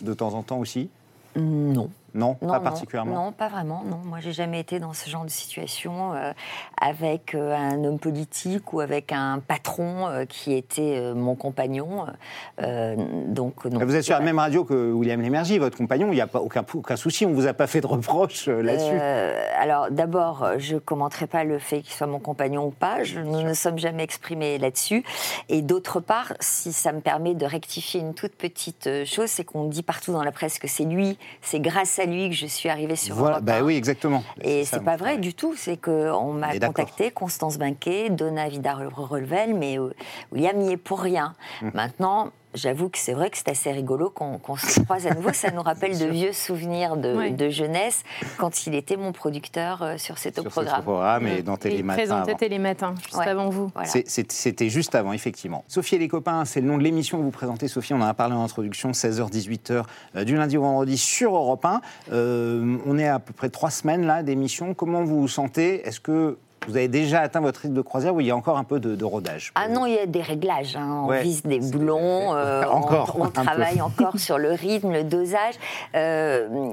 de 0.01 0.13
temps 0.13 0.33
en 0.33 0.43
temps 0.43 0.59
aussi? 0.59 0.89
Non. 1.35 1.89
Non, 2.13 2.35
pas 2.35 2.59
particulièrement. 2.59 3.25
Non, 3.25 3.31
pas 3.31 3.47
vraiment. 3.47 3.83
Non, 3.85 3.99
moi, 4.03 4.19
j'ai 4.19 4.33
jamais 4.33 4.59
été 4.59 4.79
dans 4.79 4.93
ce 4.93 5.09
genre 5.09 5.23
de 5.23 5.29
situation 5.29 6.13
euh, 6.13 6.33
avec 6.79 7.35
euh, 7.35 7.55
un 7.55 7.83
homme 7.83 7.99
politique 7.99 8.73
ou 8.73 8.81
avec 8.81 9.13
un 9.13 9.39
patron 9.39 10.07
euh, 10.07 10.25
qui 10.25 10.53
était 10.53 11.13
mon 11.13 11.35
compagnon. 11.35 12.07
donc, 13.27 13.65
non, 13.65 13.85
Vous 13.85 13.95
êtes 13.95 14.03
sur 14.03 14.15
la 14.15 14.21
même 14.21 14.39
radio 14.39 14.63
que 14.65 14.91
William 14.91 15.21
Lémergie, 15.21 15.57
votre 15.57 15.77
compagnon. 15.77 16.07
Il 16.11 16.15
n'y 16.15 16.21
a 16.21 16.27
pas 16.27 16.41
aucun, 16.41 16.65
aucun 16.73 16.95
souci. 16.95 17.25
On 17.25 17.31
vous 17.31 17.47
a 17.47 17.53
pas 17.53 17.67
fait 17.67 17.81
de 17.81 17.87
reproches 17.87 18.47
là-dessus. 18.47 18.99
alors, 19.59 19.89
d'abord, 19.89 20.45
je 20.57 20.77
commenterai 20.77 21.27
pas 21.27 21.43
le 21.43 21.59
fait 21.59 21.81
qu'il 21.81 21.93
soit 21.93 22.07
mon 22.07 22.19
compagnon 22.19 22.67
ou 22.67 22.71
pas. 22.71 23.03
Je, 23.03 23.19
nous 23.19 23.41
ne 23.41 23.53
sommes 23.53 23.77
jamais 23.77 24.03
exprimés 24.03 24.57
là-dessus. 24.57 25.03
Et 25.49 25.61
d'autre 25.61 25.99
part, 25.99 26.33
si 26.39 26.73
ça 26.73 26.91
me 26.91 26.99
permet 26.99 27.35
de 27.35 27.45
rectifier 27.45 28.01
une 28.01 28.13
toute 28.13 28.35
petite 28.35 29.05
chose, 29.05 29.27
c'est 29.27 29.43
qu'on 29.43 29.65
dit 29.65 29.83
partout 29.83 30.11
dans 30.11 30.23
la 30.23 30.31
presse 30.31 30.59
que 30.59 30.67
c'est 30.67 30.85
lui, 30.85 31.17
c'est 31.41 31.59
grâce 31.59 31.99
à 31.99 32.00
à 32.01 32.05
lui 32.05 32.29
que 32.29 32.35
je 32.35 32.45
suis 32.45 32.69
arrivée 32.69 32.95
sur 32.95 33.15
voilà, 33.15 33.39
bah 33.39 33.61
oui, 33.61 33.75
exactement. 33.75 34.23
Et 34.41 34.65
c'est 34.65 34.83
pas 34.83 34.97
vrai 34.97 35.17
du 35.17 35.33
tout. 35.33 35.55
C'est 35.55 35.77
qu'on 35.77 36.33
m'a 36.33 36.57
contacté, 36.59 37.11
Constance 37.11 37.57
Binquet, 37.57 38.09
Donna 38.09 38.49
Vidar-Relvel, 38.49 39.53
mais 39.53 39.79
euh, 39.79 39.93
William 40.31 40.57
n'y 40.57 40.73
est 40.73 40.77
pour 40.77 41.01
rien. 41.01 41.35
Hum. 41.61 41.71
Maintenant, 41.73 42.31
j'avoue 42.53 42.89
que 42.89 42.97
c'est 42.97 43.13
vrai 43.13 43.29
que 43.29 43.37
c'est 43.37 43.49
assez 43.49 43.71
rigolo 43.71 44.09
qu'on 44.09 44.39
se 44.57 44.79
croise 44.81 45.07
à 45.07 45.13
nouveau. 45.13 45.33
Ça 45.33 45.51
nous 45.51 45.61
rappelle 45.63 45.97
de 45.97 46.05
vieux 46.05 46.33
souvenirs 46.33 46.97
de, 46.97 47.49
jeunesse 47.49 48.03
quand 48.37 48.67
il 48.67 48.75
était 48.75 48.97
mon 48.97 49.11
producteur 49.11 49.81
euh, 49.81 49.97
sur 49.97 50.17
cet 50.17 50.41
programme. 50.41 50.83
programme 50.83 51.27
et 51.27 51.41
dans 51.41 51.57
Télématin. 51.57 52.01
Il 52.01 52.07
présentait 52.07 52.35
Télématin, 52.35 52.95
juste 53.03 53.19
avant 53.19 53.49
vous. 53.49 53.71
C'était 53.83 54.69
juste 54.69 54.95
avant, 54.95 55.13
effectivement. 55.13 55.63
Sophie 55.67 55.95
et 55.95 55.99
les 55.99 56.07
copains, 56.07 56.45
c'est 56.45 56.61
le 56.61 56.67
nom 56.67 56.77
de 56.77 56.83
l'émission 56.83 57.17
que 57.17 57.23
vous 57.23 57.31
présentez. 57.31 57.67
Sophie, 57.67 57.93
on 57.93 58.01
en 58.01 58.05
a 58.05 58.13
parlé 58.13 58.35
en 58.35 58.43
introduction, 58.43 58.91
16h-18h, 58.91 59.83
euh, 60.15 60.23
du 60.23 60.35
lundi 60.35 60.57
au 60.57 60.61
vendredi 60.61 60.97
sur 60.97 61.35
Europe 61.35 61.65
1. 61.65 61.81
Euh, 62.11 62.77
on 62.85 62.97
est 62.97 63.07
à 63.07 63.19
peu 63.19 63.33
près 63.33 63.49
trois 63.49 63.71
semaines 63.71 64.05
là 64.05 64.23
d'émission. 64.23 64.73
Comment 64.73 65.03
vous 65.03 65.21
vous 65.21 65.27
sentez? 65.27 65.87
Est-ce 65.87 65.99
que 65.99 66.37
vous 66.67 66.77
avez 66.77 66.87
déjà 66.87 67.21
atteint 67.21 67.39
votre 67.39 67.61
rythme 67.61 67.73
de 67.73 67.81
croisière 67.81 68.13
ou 68.13 68.21
il 68.21 68.27
y 68.27 68.31
a 68.31 68.35
encore 68.35 68.59
un 68.59 68.63
peu 68.63 68.79
de, 68.79 69.03
rodage 69.03 69.51
Ah 69.55 69.67
non, 69.67 69.87
il 69.87 69.95
y 69.95 69.97
a 69.97 70.05
des 70.05 70.21
réglages. 70.21 70.75
Hein. 70.75 71.05
On 71.07 71.19
vise 71.19 71.41
des 71.41 71.59
boulons. 71.59 72.35
Euh, 72.35 72.63
encore, 72.65 73.17
on, 73.19 73.29
travaille 73.29 73.81
encore 73.81 74.19
sur 74.19 74.37
le 74.37 74.51
rythme, 74.51 74.91
le 74.91 75.03
dosage. 75.03 75.55
Euh, 75.95 76.71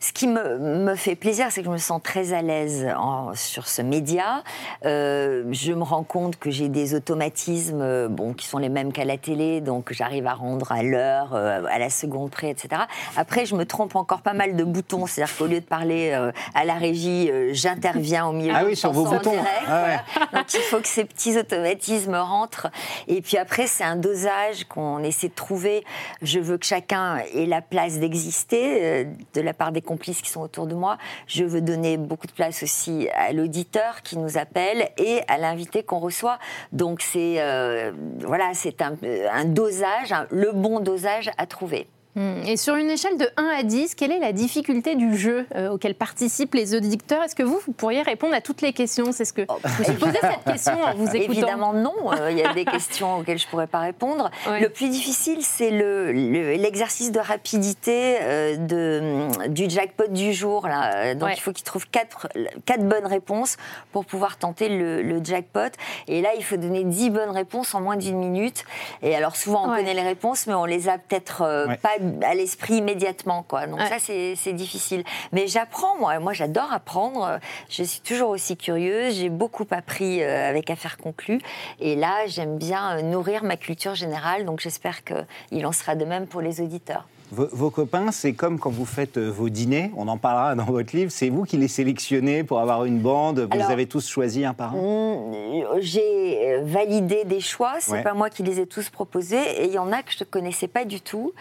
ce 0.00 0.14
qui 0.14 0.26
me, 0.26 0.56
me 0.58 0.94
fait 0.94 1.16
plaisir, 1.16 1.48
c'est 1.50 1.60
que 1.60 1.66
je 1.66 1.70
me 1.70 1.76
sens 1.76 2.00
très 2.02 2.32
à 2.32 2.40
l'aise 2.40 2.88
sur 3.34 3.68
ce 3.68 3.82
média. 3.82 4.42
Euh, 4.86 5.44
je 5.50 5.74
me 5.74 5.82
rends 5.82 6.02
compte 6.02 6.38
que 6.38 6.50
j'ai 6.50 6.70
des 6.70 6.94
automatismes 6.94 8.08
bon, 8.08 8.32
qui 8.32 8.46
sont 8.46 8.58
les 8.58 8.70
mêmes 8.70 8.90
qu'à 8.90 9.04
la 9.04 9.18
télé, 9.18 9.60
donc 9.60 9.92
j'arrive 9.92 10.26
à 10.26 10.32
rendre 10.32 10.72
à 10.72 10.82
l'heure, 10.82 11.34
à 11.34 11.78
la 11.78 11.90
seconde 11.90 12.30
près, 12.30 12.48
etc. 12.48 12.84
Après, 13.18 13.44
je 13.44 13.54
me 13.54 13.66
trompe 13.66 13.96
encore 13.96 14.22
pas 14.22 14.32
mal 14.32 14.56
de 14.56 14.64
boutons. 14.64 15.04
C'est-à-dire 15.04 15.36
qu'au 15.36 15.46
lieu 15.46 15.60
de 15.60 15.66
parler 15.66 16.12
à 16.54 16.64
la 16.64 16.74
régie, 16.74 17.30
j'interviens 17.52 18.26
au 18.26 18.32
milieu 18.32 18.54
ah 18.56 18.62
oui, 18.64 18.74
sur 18.74 18.92
vos 18.92 19.04
boutons 19.04 19.25
ah 19.68 20.02
Donc 20.32 20.54
il 20.54 20.60
faut 20.60 20.80
que 20.80 20.88
ces 20.88 21.04
petits 21.04 21.38
automatismes 21.38 22.14
rentrent. 22.14 22.68
Et 23.08 23.22
puis 23.22 23.36
après, 23.36 23.66
c'est 23.66 23.84
un 23.84 23.96
dosage 23.96 24.64
qu'on 24.64 25.02
essaie 25.02 25.28
de 25.28 25.34
trouver. 25.34 25.84
Je 26.22 26.38
veux 26.38 26.58
que 26.58 26.66
chacun 26.66 27.18
ait 27.34 27.46
la 27.46 27.62
place 27.62 27.98
d'exister 27.98 28.78
euh, 28.82 29.04
de 29.34 29.40
la 29.40 29.54
part 29.54 29.72
des 29.72 29.82
complices 29.82 30.22
qui 30.22 30.30
sont 30.30 30.40
autour 30.40 30.66
de 30.66 30.74
moi. 30.74 30.98
Je 31.26 31.44
veux 31.44 31.60
donner 31.60 31.96
beaucoup 31.96 32.26
de 32.26 32.32
place 32.32 32.62
aussi 32.62 33.08
à 33.14 33.32
l'auditeur 33.32 34.02
qui 34.02 34.18
nous 34.18 34.38
appelle 34.38 34.88
et 34.98 35.20
à 35.28 35.38
l'invité 35.38 35.82
qu'on 35.82 35.98
reçoit. 35.98 36.38
Donc 36.72 37.00
c'est 37.02 37.36
euh, 37.38 37.92
voilà, 38.20 38.50
c'est 38.54 38.82
un, 38.82 38.94
un, 39.32 39.44
dosage, 39.44 40.14
le 40.30 40.52
bon 40.52 40.80
dosage 40.80 41.30
à 41.38 41.46
trouver. 41.46 41.86
Hmm. 42.16 42.46
Et 42.46 42.56
sur 42.56 42.76
une 42.76 42.88
échelle 42.88 43.18
de 43.18 43.28
1 43.36 43.44
à 43.58 43.62
10, 43.62 43.94
quelle 43.94 44.10
est 44.10 44.18
la 44.18 44.32
difficulté 44.32 44.94
du 44.94 45.18
jeu 45.18 45.46
euh, 45.54 45.68
auquel 45.68 45.94
participent 45.94 46.54
les 46.54 46.74
auditeurs? 46.74 47.22
Est-ce 47.22 47.34
que 47.34 47.42
vous, 47.42 47.60
vous 47.66 47.72
pourriez 47.72 48.00
répondre 48.00 48.34
à 48.34 48.40
toutes 48.40 48.62
les 48.62 48.72
questions? 48.72 49.12
C'est 49.12 49.26
ce 49.26 49.34
que 49.34 49.42
oh, 49.46 49.58
je 49.84 49.92
me 49.92 49.98
posé 49.98 50.18
cette 50.22 50.44
question 50.50 50.82
en 50.82 50.94
vous 50.94 51.14
écoutant. 51.14 51.32
Évidemment 51.32 51.74
non, 51.74 51.94
euh, 52.18 52.30
il 52.30 52.38
y 52.38 52.42
a 52.42 52.54
des 52.54 52.64
questions 52.64 53.18
auxquelles 53.18 53.38
je 53.38 53.44
ne 53.44 53.50
pourrais 53.50 53.66
pas 53.66 53.80
répondre. 53.80 54.30
Le 54.46 54.68
plus 54.68 54.88
difficile, 54.88 55.40
c'est 55.42 55.70
l'exercice 55.70 57.12
de 57.12 57.20
rapidité 57.20 58.16
euh, 58.22 58.56
de, 58.56 59.48
du 59.48 59.68
jackpot 59.68 60.08
du 60.08 60.32
jour. 60.32 60.66
Là. 60.66 61.14
Donc 61.14 61.28
il 61.36 61.40
faut 61.40 61.52
qu'il 61.52 61.64
trouve 61.64 61.86
4, 61.90 62.28
quatre 62.64 62.88
bonnes 62.88 63.06
réponses 63.06 63.58
pour 63.92 64.06
pouvoir 64.06 64.38
tenter 64.38 64.70
le, 64.70 65.20
jackpot. 65.22 65.72
Et 66.08 66.22
là, 66.22 66.30
il 66.36 66.44
faut 66.44 66.56
donner 66.56 66.84
10 66.84 67.10
bonnes 67.10 67.30
réponses 67.30 67.74
en 67.74 67.82
moins 67.82 67.96
d'une 67.96 68.18
minute. 68.18 68.64
Et 69.02 69.14
alors 69.14 69.36
souvent, 69.36 69.70
on 69.70 69.76
connaît 69.76 69.94
les 69.94 70.02
réponses, 70.02 70.46
mais 70.46 70.54
on 70.54 70.64
les 70.64 70.88
a 70.88 70.96
peut-être 70.96 71.40
pas 71.82 71.98
à 72.22 72.34
l'esprit 72.34 72.76
immédiatement. 72.76 73.42
Quoi. 73.42 73.66
Donc 73.66 73.80
ça, 73.80 73.98
c'est 73.98 74.52
difficile. 74.52 75.04
Mais 75.32 75.46
j'apprends, 75.46 75.96
moi. 75.98 76.18
Moi, 76.18 76.32
j'adore 76.32 76.72
apprendre. 76.72 77.38
Je 77.68 77.82
suis 77.82 78.00
toujours 78.00 78.30
aussi 78.30 78.56
curieuse. 78.56 79.14
J'ai 79.14 79.28
beaucoup 79.28 79.66
appris 79.70 80.22
euh, 80.22 80.48
avec 80.48 80.70
Affaires 80.70 80.96
conclues. 80.96 81.40
Et 81.80 81.96
là, 81.96 82.26
j'aime 82.26 82.58
bien 82.58 82.98
euh, 82.98 83.02
nourrir 83.02 83.44
ma 83.44 83.56
culture 83.56 83.94
générale. 83.94 84.44
Donc 84.44 84.60
j'espère 84.60 85.02
qu'il 85.04 85.66
en 85.66 85.72
sera 85.72 85.94
de 85.94 86.04
même 86.04 86.26
pour 86.26 86.40
les 86.40 86.60
auditeurs. 86.60 87.06
Vos, 87.32 87.48
vos 87.50 87.70
copains, 87.70 88.12
c'est 88.12 88.34
comme 88.34 88.58
quand 88.60 88.70
vous 88.70 88.84
faites 88.84 89.16
euh, 89.16 89.28
vos 89.30 89.48
dîners, 89.48 89.90
on 89.96 90.06
en 90.06 90.16
parlera 90.16 90.54
dans 90.54 90.64
votre 90.64 90.94
livre, 90.96 91.10
c'est 91.10 91.28
vous 91.28 91.42
qui 91.44 91.56
les 91.56 91.66
sélectionnez 91.66 92.44
pour 92.44 92.60
avoir 92.60 92.84
une 92.84 93.00
bande, 93.00 93.40
vous 93.40 93.48
Alors, 93.50 93.70
avez 93.70 93.86
tous 93.86 94.06
choisis 94.08 94.44
un 94.46 94.54
par 94.54 94.74
un 94.74 94.76
Mm, 94.76 95.80
J'ai 95.80 96.38
euh, 96.46 96.62
validé 96.64 97.24
des 97.24 97.40
choix, 97.40 97.74
c'est 97.80 97.92
Ouais. 97.92 98.02
pas 98.02 98.14
moi 98.14 98.30
qui 98.30 98.42
les 98.44 98.60
ai 98.60 98.66
tous 98.66 98.90
proposés, 98.90 99.40
et 99.60 99.64
il 99.66 99.72
y 99.72 99.78
en 99.78 99.90
a 99.90 100.02
que 100.02 100.12
je 100.12 100.18
ne 100.20 100.24
connaissais 100.24 100.68
pas 100.68 100.84
du 100.84 101.00
tout, 101.00 101.32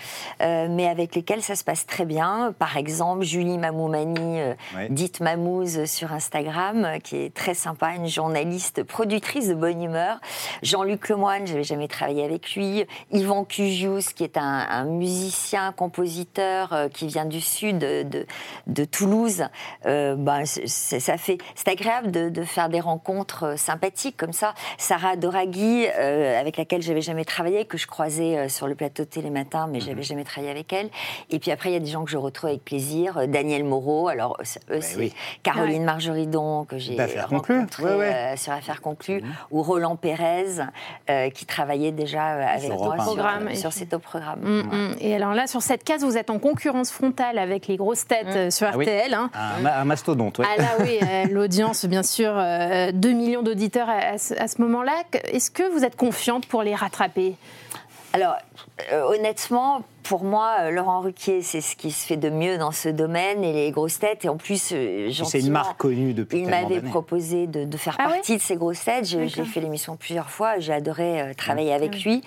euh, 0.42 0.68
mais 0.72 0.88
avec 0.88 1.14
lesquels 1.16 1.44
ça 1.44 1.56
se 1.56 1.64
passe 1.64 1.86
très 1.86 2.06
bien. 2.06 2.54
Par 2.58 2.78
exemple, 2.78 3.24
Julie 3.24 3.58
Mamoumani, 3.60 4.40
euh, 4.42 4.54
Ouais. 4.76 4.88
dite 4.90 5.20
Mamouze 5.20 5.86
sur 5.86 6.12
Instagram, 6.14 6.84
euh, 6.86 6.98
qui 7.00 7.18
est 7.18 7.34
très 7.34 7.54
sympa, 7.54 7.94
une 7.96 8.08
journaliste 8.08 8.82
productrice 8.84 9.48
de 9.50 9.54
bonne 9.54 9.84
humeur. 9.84 10.20
Jean-Luc 10.64 11.08
Lemoine, 11.10 11.46
je 11.46 11.52
n'avais 11.52 11.64
jamais 11.64 11.88
travaillé 11.88 12.24
avec 12.24 12.56
lui. 12.56 12.86
Yvan 13.12 13.44
Cugius, 13.46 14.10
qui 14.14 14.24
est 14.24 14.38
un, 14.38 14.66
un 14.70 14.86
musicien, 14.86 15.74
compositeur 15.76 16.74
euh, 16.74 16.88
qui 16.90 17.08
vient 17.08 17.26
du 17.26 17.42
sud 17.42 17.78
de, 17.80 18.04
de- 18.04 18.26
de 18.68 18.86
Toulouse. 18.86 19.44
Euh, 19.86 20.16
ben, 20.16 20.44
ça 20.46 21.18
fait, 21.18 21.38
c'est 21.56 21.68
agréable 21.70 22.12
de, 22.12 22.30
de 22.30 22.44
faire 22.44 22.70
des 22.70 22.80
rencontres 22.80 23.44
euh, 23.44 23.58
sympathiques 23.58 24.18
comme 24.18 24.34
ça. 24.34 24.54
Sarah 24.78 25.16
Doraghi, 25.16 25.86
euh, 25.98 26.40
avec 26.40 26.58
laquelle 26.58 26.82
j'avais 26.82 27.02
jamais 27.02 27.26
travaillé, 27.26 27.66
que 27.66 27.78
je 27.78 27.88
croisais 27.88 28.38
euh, 28.38 28.50
sur 28.50 28.68
le 28.68 28.76
plateau 28.76 29.04
de 29.04 29.10
Télématin, 29.10 29.68
mais 29.68 29.80
j'avais 29.80 30.04
jamais 30.04 30.24
travaillé 30.24 30.52
avec 30.52 30.72
elle. 30.74 30.90
Et 31.30 31.40
puis 31.40 31.52
après, 31.52 31.70
il 31.70 31.74
y 31.74 31.78
a 31.78 31.80
des 31.80 31.86
gens 31.92 32.04
que 32.04 32.12
je 32.12 32.18
retrouve 32.18 32.50
avec 32.50 32.64
plaisir. 32.64 33.18
Euh, 33.18 33.28
Daniel 33.28 33.64
Moreau, 33.64 34.08
alors 34.08 34.38
eux, 34.40 34.82
c'est- 34.82 34.98
oui. 34.98 35.14
Caroline 35.44 35.84
Margeridon, 35.84 36.66
que 36.66 36.78
j'ai 36.78 36.98
rencontrée 37.30 37.84
Ouais, 37.84 37.96
ouais. 37.96 38.14
euh, 38.14 38.38
sur 38.38 38.54
Affaires 38.54 38.82
conclues, 38.82 39.22
ou 39.52 39.62
Roland 39.62 39.96
Pérez, 39.96 40.46
euh, 41.10 41.30
qui 41.30 41.46
travaillait 41.46 41.92
déjà 41.92 42.36
euh, 42.36 42.46
avec 42.48 42.64
Sur 42.72 42.76
moi 42.84 42.96
sur, 43.52 43.60
sur 43.60 43.74
cet 43.74 43.98
programme. 43.98 44.40
Mm, 44.42 44.62
mm. 44.94 44.96
Et 45.02 45.16
alors 45.16 45.34
là, 45.34 45.48
sur 45.48 45.62
cette 45.66 45.84
case, 45.84 46.04
vous 46.04 46.18
êtes 46.18 46.30
en 46.30 46.40
concurrence 46.40 46.92
frontale 46.92 47.38
avec 47.38 47.68
les 47.68 47.76
grosses 47.78 48.06
têtes 48.08 48.28
euh, 48.36 48.50
sur 48.50 48.68
Ah 48.72 48.78
oui. 48.78 48.86
RTL. 48.86 49.14
hein. 49.14 49.30
un, 49.34 49.60
ma- 49.62 49.80
un 49.80 49.86
mastodonte, 49.86 50.40
ouais. 50.40 50.46
Ah 50.50 50.62
là 50.62 50.68
oui, 50.80 50.98
euh, 51.02 51.26
l'audience, 51.32 51.86
bien 51.86 52.04
sûr, 52.04 52.32
euh, 52.36 52.92
2 52.94 53.12
millions 53.12 53.42
d'auditeurs 53.44 53.90
à, 53.90 53.94
à 54.14 54.18
ce, 54.18 54.34
à 54.36 54.48
ce 54.48 54.62
moment-là. 54.62 54.94
Est-ce 55.32 55.52
que 55.52 55.64
vous 55.72 55.84
êtes 55.84 55.96
confiante 55.96 56.46
pour 56.46 56.64
les 56.64 56.76
rattraper? 56.76 57.36
Alors, 58.14 58.36
euh, 58.94 59.04
honnêtement, 59.10 59.82
pour 60.04 60.24
moi, 60.24 60.56
euh, 60.62 60.70
Laurent 60.72 61.02
Ruquier, 61.02 61.42
c'est 61.42 61.60
ce 61.60 61.76
qui 61.76 61.92
se 61.92 62.06
fait 62.08 62.16
de 62.16 62.30
mieux 62.30 62.58
dans 62.58 62.72
ce 62.72 62.88
domaine 62.88 63.44
et 63.44 63.52
les 63.52 63.72
grosses 63.72 64.00
têtes. 64.00 64.24
Et 64.24 64.30
en 64.30 64.38
plus, 64.38 64.70
euh, 64.72 65.10
C'est 65.26 65.42
une 65.42 65.50
marque 65.52 65.78
connue 65.78 66.14
depuis 66.14 66.40
Il 66.40 66.48
m'avait 66.48 66.80
proposé 66.80 67.46
de, 67.48 67.66
de 67.66 67.78
faire 67.78 67.98
Ah 68.00 68.06
ouais? 68.08 68.14
partie 68.14 68.38
de 68.38 68.42
ces 68.42 68.56
grosses 68.56 68.86
têtes. 68.86 69.04
J'ai 69.06 69.28
fait 69.28 69.60
l'émission 69.60 69.98
plusieurs 69.98 70.30
fois. 70.30 70.60
J'ai 70.60 70.72
adoré 70.72 71.22
euh, 71.22 71.34
travailler 71.34 71.72
Mmh. 71.72 71.76
avec 71.76 72.04
lui. 72.06 72.22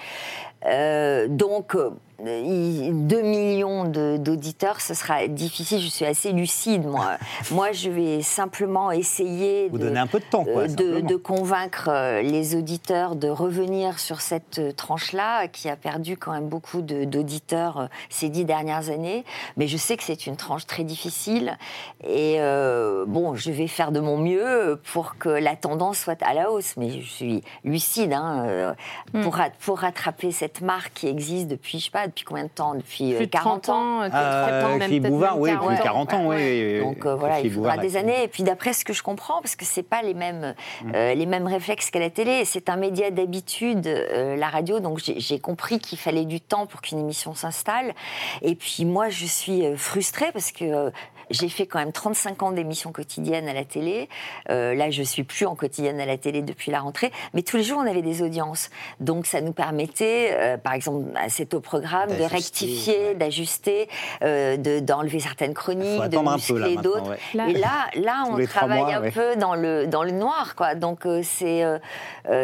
Euh, 0.67 1.27
donc, 1.29 1.75
euh, 1.75 1.91
2 2.25 3.23
millions 3.23 3.85
d'auditeurs, 3.85 4.81
ce 4.81 4.95
sera 4.95 5.27
difficile. 5.29 5.81
Je 5.81 5.89
suis 5.89 6.05
assez 6.05 6.33
lucide, 6.33 6.85
moi. 6.87 7.17
moi, 7.51 7.73
je 7.73 7.91
vais 7.91 8.23
simplement 8.23 8.91
essayer 8.91 9.69
Vous 9.69 9.79
de, 9.79 9.85
donnez 9.85 10.01
un 10.01 10.07
peu 10.07 10.19
de 10.19 10.25
temps, 10.25 10.45
quoi, 10.45 10.67
de, 10.67 10.69
simplement. 10.69 11.09
de 11.09 11.17
convaincre 11.17 11.89
euh, 11.89 12.23
les 12.23 12.57
auditeurs 12.57 13.15
de 13.17 13.29
revenir 13.29 13.99
sur 13.99 14.21
cette 14.21 14.59
euh, 14.59 14.73
tranche-là, 14.73 15.49
qui 15.49 15.69
a 15.69 15.77
perdu 15.77 16.17
quand 16.17 16.33
même 16.33 16.49
beaucoup 16.49 16.83
d'auditeurs 16.83 17.79
euh, 17.79 17.87
ces 18.11 18.29
dix 18.29 18.45
dernières 18.45 18.91
années. 18.91 19.25
Mais 19.57 19.69
je 19.69 19.77
sais 19.77 19.97
que 19.97 20.03
c'est 20.03 20.27
une 20.27 20.37
tranche 20.37 20.67
très 20.67 20.85
difficile. 20.85 21.57
Et 22.05 22.37
euh, 22.39 23.05
bon, 23.07 23.35
je 23.35 23.51
vais 23.51 23.69
faire 23.69 23.93
de 23.93 24.01
mon 24.01 24.19
mieux 24.19 24.81
pour 24.93 25.19
que 25.19 25.29
la 25.29 25.57
tendance 25.57 25.99
soit 25.99 26.23
à 26.23 26.35
la 26.35 26.51
hausse. 26.51 26.77
Mais 26.77 27.01
je 27.01 27.09
suis 27.09 27.43
lucide 27.65 28.13
hein, 28.13 28.75
Hmm. 29.13 29.23
pour, 29.23 29.39
pour 29.61 29.79
rattraper 29.79 30.33
cette 30.33 30.61
marque 30.61 30.93
qui 30.95 31.07
existe 31.07 31.49
depuis, 31.49 31.79
je 31.79 31.85
sais 31.87 31.91
pas, 31.91 32.08
depuis 32.09 32.25
combien 32.25 32.45
de 32.45 32.49
temps? 32.49 32.75
Depuis 32.75 33.15
euh, 33.15 33.17
Plus 33.17 33.27
de 33.27 33.31
40 33.31 33.63
30 33.65 33.69
ans, 33.77 34.03
euh, 34.03 34.09
30 34.09 34.83
ans, 34.83 34.85
Philippe 34.85 35.07
Bouvard, 35.09 35.39
oui, 35.39 35.51
40 35.51 35.67
plus 35.69 35.77
ans. 35.77 35.83
40 35.83 36.15
ans, 36.15 36.27
oui. 36.29 36.81
donc 36.81 37.07
euh, 37.07 37.13
oui. 37.13 37.19
voilà, 37.19 37.41
il 37.41 37.51
faudra 37.51 37.71
Bouvard, 37.77 37.85
des 37.85 37.97
années. 37.97 38.25
Et 38.25 38.29
puis 38.29 38.43
d'après 38.43 38.73
ce 38.73 38.85
que 38.85 38.93
je 38.93 39.03
comprends, 39.03 39.41
parce 39.41 39.57
que 39.57 39.65
c'est 39.65 39.83
pas 39.83 40.03
les 40.03 40.15
mêmes, 40.15 40.55
Mm. 40.83 40.93
euh, 40.95 41.15
les 41.15 41.27
mêmes 41.27 41.47
réflexes 41.47 41.91
qu'à 41.91 41.99
la 41.99 42.11
télé, 42.11 42.45
c'est 42.45 42.69
un 42.69 42.77
média 42.77 43.11
d'habitude, 43.11 43.87
euh, 43.87 44.37
la 44.37 44.49
radio. 44.49 44.81
Donc 44.81 45.01
j'ai 45.01 45.39
compris 45.39 45.79
qu'il 45.79 45.99
fallait 45.99 46.25
du 46.25 46.41
temps 46.41 46.67
pour 46.67 46.81
qu'une 46.83 46.99
émission 46.99 47.35
s'installe. 47.35 47.95
Et 48.43 48.55
puis 48.55 48.85
moi, 48.85 49.09
je 49.09 49.27
suis 49.27 49.65
euh, 49.65 49.77
frustrée 49.77 50.31
parce 50.33 50.53
que 50.53 50.65
euh, 50.65 50.91
j'ai 51.31 51.49
fait 51.49 51.67
quand 51.67 51.79
même 51.79 51.93
35 51.93 52.43
ans 52.43 52.51
d'émissions 52.53 52.93
quotidiennes 52.93 53.49
à 53.49 53.53
la 53.53 53.65
télé. 53.65 54.09
Euh, 54.51 54.75
là, 54.75 54.91
je 54.91 55.03
suis 55.03 55.25
plus 55.25 55.47
en 55.47 55.55
quotidienne 55.55 56.01
à 56.01 56.07
la 56.07 56.17
télé 56.19 56.43
depuis 56.43 56.71
la 56.71 56.81
rentrée, 56.81 57.13
mais 57.35 57.43
tous 57.43 57.57
les 57.57 57.63
jours, 57.63 57.79
on 57.83 57.87
avait 57.89 58.03
des 58.03 58.23
audiences. 58.23 58.71
Donc 59.01 59.27
ça 59.27 59.41
nous 59.41 59.53
permettait, 59.53 60.31
euh, 60.33 60.57
par 60.57 60.73
exemple, 60.73 61.07
à 61.17 61.29
cet 61.29 61.55
au 61.55 61.61
programme, 61.61 62.09
de 62.11 62.23
rectifier, 62.25 62.99
ouais. 63.09 63.15
d'ajuster, 63.15 63.89
euh, 64.23 64.57
de- 64.57 64.81
d'enlever 64.81 65.21
certaines 65.21 65.55
chroniques, 65.55 66.03
de 66.09 66.19
muscler 66.19 66.77
d'autres. 66.77 67.11
ouais. 67.11 67.19
Là- 67.35 67.49
Et 67.49 67.53
là, 67.55 67.87
là, 67.97 68.25
on 68.31 68.45
travaille 68.47 68.81
mois, 68.81 68.95
un 68.97 69.03
ouais. 69.03 69.11
peu 69.11 69.37
dans 69.37 69.55
le, 69.55 69.87
dans 69.87 70.03
le 70.03 70.11
noir, 70.13 70.55
quoi. 70.57 70.75
Donc, 70.75 71.07
euh, 71.07 71.21
c'est 71.23 71.63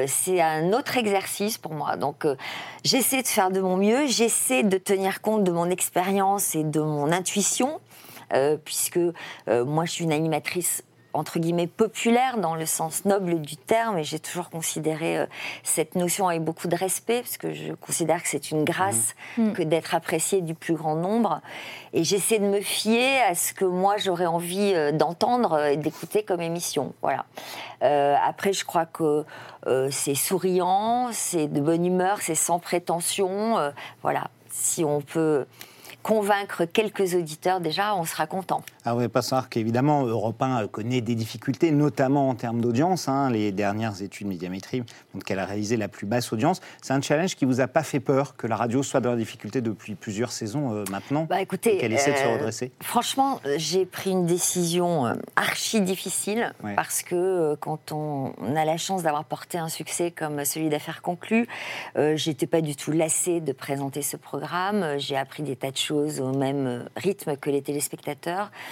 c'est 0.07 0.41
un 0.41 0.73
autre 0.73 0.97
exercice 0.97 1.59
pour 1.59 1.73
moi. 1.73 1.97
Donc, 1.97 2.25
euh, 2.25 2.37
j'essaie 2.85 3.23
de 3.23 3.27
faire 3.27 3.51
de 3.51 3.61
mon 3.61 3.77
mieux, 3.77 4.07
j'essaie 4.07 4.63
de 4.63 4.79
tenir 4.79 5.21
compte 5.21 5.45
de 5.45 5.53
mon 5.53 5.69
expérience 5.71 6.55
et 6.55 6.65
de 6.65 6.81
mon 6.81 7.13
intuition, 7.13 7.69
euh, 7.75 7.94
puisque 8.65 8.99
euh, 9.49 9.65
moi, 9.65 9.85
je 9.85 9.93
suis 9.93 10.05
une 10.05 10.13
animatrice 10.13 10.83
entre 11.15 11.39
guillemets 11.39 11.69
populaire 11.69 12.39
dans 12.39 12.57
le 12.57 12.67
sens 12.67 13.05
noble 13.05 13.41
du 13.41 13.57
terme 13.57 13.99
et 13.99 14.05
j'ai 14.05 14.19
toujours 14.19 14.51
considéré 14.51 15.19
euh, 15.19 15.27
cette 15.63 15.95
notion 15.95 16.29
avec 16.29 16.43
beaucoup 16.43 16.69
de 16.69 16.77
respect 16.77 17.21
parce 17.21 17.39
que 17.39 17.55
je 17.55 17.73
considère 17.73 18.23
que 18.23 18.29
c'est 18.29 18.51
une 18.51 18.65
grâce 18.65 19.15
que 19.55 19.63
d'être 19.63 19.95
apprécié 19.95 20.43
du 20.43 20.55
plus 20.55 20.75
grand 20.75 20.97
nombre. 20.97 21.41
Et 21.93 22.03
j'essaie 22.05 22.41
de 22.41 22.47
me 22.47 22.61
fier 22.61 23.23
à 23.23 23.35
ce 23.35 23.55
que 23.55 23.65
moi 23.65 23.97
j'aurais 23.97 24.27
envie 24.27 24.73
euh, 24.75 24.91
d'entendre 24.91 25.53
euh, 25.53 25.67
et 25.69 25.77
d'écouter 25.77 26.25
comme 26.25 26.41
émission. 26.41 26.93
Voilà. 27.01 27.25
Euh, 27.83 28.17
après 28.23 28.53
je 28.53 28.65
crois 28.65 28.87
que 28.87 29.25
euh, 29.67 29.89
c'est 29.91 30.15
souriant 30.15 31.11
c'est 31.13 31.47
de 31.47 31.61
bonne 31.61 31.87
humeur 31.87 32.19
c'est 32.21 32.35
sans 32.35 32.59
prétention 32.59 33.59
euh, 33.59 33.71
voilà. 34.03 34.29
Si 34.51 34.85
on 34.85 35.01
peut 35.01 35.47
convaincre 36.05 36.67
quelques 36.67 37.15
auditeurs 37.15 37.61
déjà 37.61 37.97
on 37.97 38.05
sera 38.05 38.29
content 38.29 38.63
Ah 38.87 38.95
ouais, 38.95 39.09
pas 39.09 39.23
savoir 39.23 39.49
qu'évidemment, 39.49 40.05
Europe 40.05 40.43
1 40.43 40.67
connaît 40.69 41.01
des 41.01 41.15
difficultés, 41.15 41.71
notamment 41.71 42.29
en 42.29 42.35
termes 42.35 42.61
d'audience. 42.61 43.09
hein. 43.09 43.31
Les 43.31 43.51
dernières 43.51 44.03
études 44.03 44.27
médiamétrie 44.27 44.83
montrent 45.15 45.25
qu'elle 45.25 45.39
a 45.39 45.47
réalisé 45.47 45.79
la 45.79 45.89
plus 45.89 46.07
basse 46.07 46.33
audience. 46.35 46.61
C'est 46.83 46.93
un 46.93 47.01
challenge 47.01 47.35
qui 47.35 47.47
vous 47.47 47.63
a 47.63 47.67
pas 47.67 47.83
fait 47.83 48.01
peur 48.01 48.37
que 48.37 48.47
la 48.47 48.57
radio 48.57 48.83
soit 48.83 49.01
dans 49.01 49.13
la 49.13 49.17
difficulté 49.17 49.63
depuis 49.63 49.95
plusieurs 49.95 50.33
saisons 50.33 50.75
euh, 50.75 50.85
maintenant 50.91 51.27
Bah 51.31 51.41
écoutez, 51.41 51.79
qu'elle 51.79 51.95
essaie 51.95 52.13
de 52.13 52.19
se 52.19 52.25
euh, 52.25 52.35
redresser 52.35 52.73
Franchement, 52.83 53.41
euh, 53.47 53.55
j'ai 53.57 53.87
pris 53.87 54.11
une 54.11 54.27
décision 54.27 55.07
euh, 55.07 55.15
archi 55.37 55.81
difficile 55.81 56.53
Ouais. 56.63 56.75
parce 56.75 57.03
que 57.03 57.15
euh, 57.15 57.57
quand 57.59 57.91
on, 57.93 58.35
on 58.39 58.55
a 58.57 58.65
la 58.67 58.77
chance 58.77 59.03
d'avoir 59.03 59.25
porté 59.25 59.57
un 59.57 59.69
succès 59.71 60.11
comme 60.11 60.45
celui 60.45 60.69
d'affaires 60.69 61.01
conclues, 61.01 61.47
euh, 61.97 62.17
j'étais 62.17 62.47
pas 62.47 62.61
du 62.61 62.77
tout 62.77 62.91
lassée 62.93 63.41
de 63.41 63.53
présenter 63.53 64.03
ce 64.03 64.19
programme. 64.19 64.83
Euh, 64.83 64.99
J'ai 64.99 65.17
appris 65.17 65.43
des 65.43 65.57
tas 65.57 65.71
de 65.71 65.77
choses 65.79 66.21
au 66.21 66.33
même 66.37 66.67
euh, 66.67 66.81
rythme 66.97 67.37
que 67.39 67.49
les 67.49 67.63
téléspectateurs. 67.63 68.51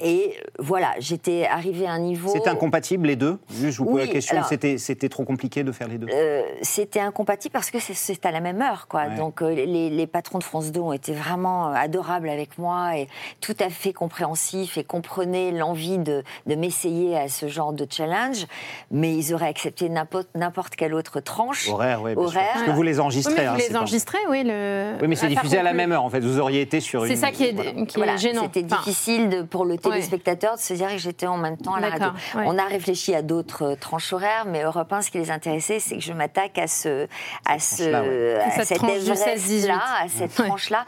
Et 0.00 0.34
euh, 0.36 0.44
voilà, 0.58 0.92
j'étais 0.98 1.46
arrivée 1.46 1.86
à 1.86 1.92
un 1.92 2.00
niveau. 2.00 2.30
C'était 2.30 2.50
incompatible 2.50 3.06
les 3.06 3.16
deux? 3.16 3.38
Juste, 3.50 3.72
je 3.72 3.78
vous 3.78 3.84
pose 3.84 3.94
Oui, 3.94 4.06
la 4.06 4.12
question, 4.12 4.42
c'était 4.48 4.76
c'était 4.78 5.08
trop 5.08 5.24
compliqué 5.24 5.62
de 5.62 5.70
faire 5.72 5.86
les 5.88 5.98
deux? 5.98 6.08
Euh, 6.12 6.42
c'était 6.62 7.00
incompatible 7.00 7.52
parce 7.52 7.70
que 7.70 7.78
c'est- 7.78 8.26
à 8.26 8.30
la 8.32 8.40
même 8.40 8.60
heure, 8.60 8.86
quoi. 8.88 9.04
Ouais. 9.06 9.16
Donc 9.16 9.42
euh, 9.42 9.50
les, 9.54 9.90
les 9.90 10.06
patrons 10.06 10.38
de 10.38 10.44
France 10.44 10.72
2 10.72 10.80
ont 10.80 10.92
été 10.92 11.12
vraiment 11.12 11.66
adorables 11.68 12.28
avec 12.28 12.58
moi 12.58 12.96
et 12.96 13.08
tout 13.40 13.54
à 13.60 13.68
fait 13.70 13.92
compréhensifs 13.92 14.78
et 14.78 14.84
comprenaient 14.84 15.52
l'envie 15.52 15.98
de, 15.98 16.22
de 16.46 16.54
m'essayer 16.54 17.16
à 17.16 17.28
ce 17.28 17.46
genre 17.48 17.72
de 17.72 17.86
challenge, 17.88 18.46
mais 18.90 19.14
ils 19.14 19.32
auraient 19.34 19.48
accepté 19.48 19.88
n'importe 19.88 20.74
quelle 20.76 20.94
autre 20.94 21.20
tranche. 21.20 21.68
Horaire, 21.68 22.02
oui. 22.02 22.12
Horaire. 22.16 22.48
Parce 22.54 22.66
que 22.66 22.70
vous 22.70 22.82
les 22.82 22.94
Oui, 22.94 23.00
enregistrez. 23.00 23.34
mais 23.36 23.46
hein, 23.46 23.52
vous 23.54 23.60
c'est 23.60 23.68
les 23.68 23.72
pas- 23.74 23.78
enregistrez, 23.80 24.18
oui. 24.30 24.42
Le... 24.44 24.94
Oui, 25.00 25.08
mais 25.08 25.16
c'est 25.16 25.28
diffusé 25.28 25.58
à 25.58 25.62
la 25.62 25.72
même 25.72 25.92
heure, 25.92 26.04
en 26.04 26.10
fait. 26.10 26.20
Vous 26.20 26.38
auriez 26.40 26.60
été 26.62 26.80
sur 26.80 27.04
une... 27.04 27.10
C'est 27.10 27.16
ça 27.20 27.30
qui 27.30 27.44
est, 27.44 27.52
voilà. 27.52 27.72
qui 27.72 27.80
est 27.80 27.86
Voilà, 27.96 28.16
gênant. 28.16 28.42
C'était 28.42 28.64
Enfin, 28.64 28.76
difficile 28.78 29.28
de- 29.28 29.42
pour 29.42 29.64
le 29.64 29.76
Ouais. 29.88 29.94
téléspectateur 29.96 30.54
de 30.56 30.60
se 30.60 30.74
dire 30.74 30.88
que 30.88 30.98
j'étais 30.98 31.26
en 31.26 31.36
même 31.36 31.56
temps 31.56 31.74
à 31.74 31.80
la 31.80 31.90
radio. 31.90 32.08
Ouais. 32.34 32.44
On 32.46 32.58
a 32.58 32.64
réfléchi 32.64 33.14
à 33.14 33.22
d'autres 33.22 33.72
euh, 33.72 33.76
tranches 33.76 34.12
horaires, 34.12 34.44
mais 34.46 34.62
Europe 34.62 34.92
1, 34.92 35.02
ce 35.02 35.10
qui 35.10 35.18
les 35.18 35.30
intéressait, 35.30 35.80
c'est 35.80 35.96
que 35.96 36.02
je 36.02 36.12
m'attaque 36.12 36.58
à, 36.58 36.66
ce, 36.66 37.06
à, 37.46 37.58
ce, 37.58 37.82
tranche-là, 37.84 38.02
ouais. 38.02 38.40
à 38.40 38.50
Cette 38.50 38.64
cette 38.66 38.78
tranche 38.78 38.98
du 39.04 39.10
16-18. 39.10 39.12
Everest-là, 39.12 39.80
à 40.02 40.08
cette 40.08 40.38
Ouais. 40.38 40.46
tranche-là. 40.46 40.84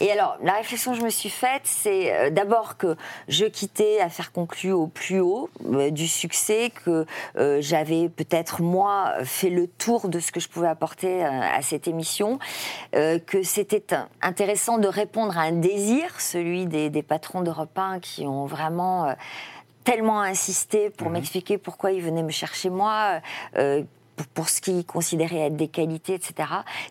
Et 0.00 0.10
alors, 0.12 0.36
la 0.42 0.54
réflexion 0.54 0.92
que 0.92 0.98
je 0.98 1.04
me 1.04 1.10
suis 1.10 1.30
faite, 1.30 1.62
c'est 1.64 2.12
euh, 2.14 2.30
d'abord 2.30 2.76
que 2.76 2.96
je 3.28 3.44
quittais 3.44 4.00
à 4.00 4.08
faire 4.08 4.32
conclure 4.32 4.80
au 4.80 4.86
plus 4.86 5.20
haut 5.20 5.50
euh, 5.72 5.90
du 5.90 6.06
succès, 6.08 6.70
que 6.84 7.06
euh, 7.36 7.58
j'avais 7.60 8.08
peut-être, 8.08 8.62
moi, 8.62 9.12
fait 9.24 9.50
le 9.50 9.66
tour 9.66 10.08
de 10.08 10.20
ce 10.20 10.32
que 10.32 10.40
je 10.40 10.48
pouvais 10.48 10.68
apporter 10.68 11.24
euh, 11.24 11.28
à 11.28 11.62
cette 11.62 11.88
émission, 11.88 12.38
euh, 12.94 13.18
que 13.18 13.42
c'était 13.42 13.84
intéressant 14.22 14.78
de 14.78 14.88
répondre 14.88 15.36
à 15.38 15.42
un 15.42 15.52
désir, 15.52 16.20
celui 16.20 16.66
des, 16.66 16.90
des 16.90 17.02
patrons 17.02 17.40
d'Europe 17.42 17.76
1 17.76 18.00
qui 18.00 18.26
ont 18.26 18.37
vraiment 18.46 19.06
euh, 19.06 19.12
tellement 19.84 20.20
insisté 20.20 20.90
pour 20.90 21.08
m'expliquer 21.10 21.58
pourquoi 21.58 21.92
ils 21.92 22.02
venaient 22.02 22.22
me 22.22 22.30
chercher 22.30 22.70
moi. 22.70 23.20
euh, 23.56 23.82
pour, 24.18 24.26
pour 24.26 24.48
ce 24.48 24.60
qu'ils 24.60 24.84
considéraient 24.84 25.46
être 25.46 25.56
des 25.56 25.68
qualités, 25.68 26.14
etc. 26.14 26.34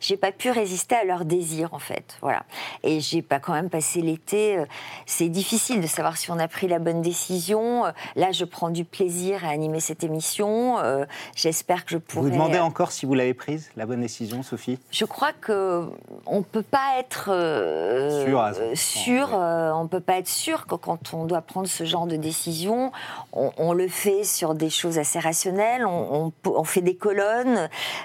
J'ai 0.02 0.18
pas 0.18 0.32
pu 0.32 0.50
résister 0.50 0.96
à 0.96 1.04
leur 1.04 1.26
désir, 1.26 1.74
en 1.74 1.80
fait. 1.80 2.18
Voilà. 2.22 2.44
Et 2.84 3.00
j'ai 3.02 3.22
pas 3.22 3.40
quand 3.40 3.54
même 3.54 3.70
passé 3.70 4.02
l'été. 4.02 4.58
euh, 4.58 4.66
C'est 5.06 5.30
difficile 5.30 5.82
de 5.82 5.88
savoir 5.88 6.18
si 6.18 6.32
on 6.32 6.40
a 6.40 6.48
pris 6.48 6.68
la 6.68 6.80
bonne 6.80 7.02
décision. 7.02 7.86
Euh, 7.86 7.92
Là, 8.16 8.32
je 8.32 8.46
prends 8.46 8.70
du 8.70 8.86
plaisir 8.86 9.46
à 9.46 9.50
animer 9.50 9.80
cette 9.82 10.04
émission. 10.04 10.80
Euh, 10.80 11.06
J'espère 11.36 11.84
que 11.86 11.92
je 11.92 11.98
pourrai. 11.98 12.24
Vous 12.30 12.32
demandez 12.32 12.60
encore 12.60 12.92
si 12.92 13.06
vous 13.06 13.14
l'avez 13.14 13.34
prise, 13.34 13.70
la 13.76 13.86
bonne 13.86 14.02
décision, 14.02 14.42
Sophie? 14.44 14.80
Je 14.92 15.06
crois 15.06 15.34
que 15.34 15.86
on 16.26 16.42
peut 16.42 16.64
pas 16.64 16.98
être 17.00 17.30
euh, 17.32 18.26
Sûr 18.26 18.40
à 18.40 18.52
100%, 18.54 18.56
euh, 18.62 18.76
sûr, 18.76 19.30
euh, 19.34 19.72
on 19.74 19.88
peut 19.88 20.00
pas 20.00 20.18
être 20.18 20.28
sûr 20.30 20.66
que 20.66 20.76
quand 20.76 21.14
on 21.14 21.26
doit 21.26 21.42
prendre 21.42 21.68
ce 21.68 21.84
genre 21.84 22.08
de 22.08 22.16
décision, 22.16 22.92
on, 23.34 23.52
on 23.58 23.74
le 23.74 23.88
fait 23.88 24.24
sur 24.24 24.56
des 24.56 24.70
choses 24.70 24.98
assez 24.98 25.20
rationnelles. 25.20 25.86
On, 25.86 26.32
on- 26.46 26.50
on 26.50 26.64
fait 26.64 26.82
des 26.82 26.96
colonnes. 26.96 27.17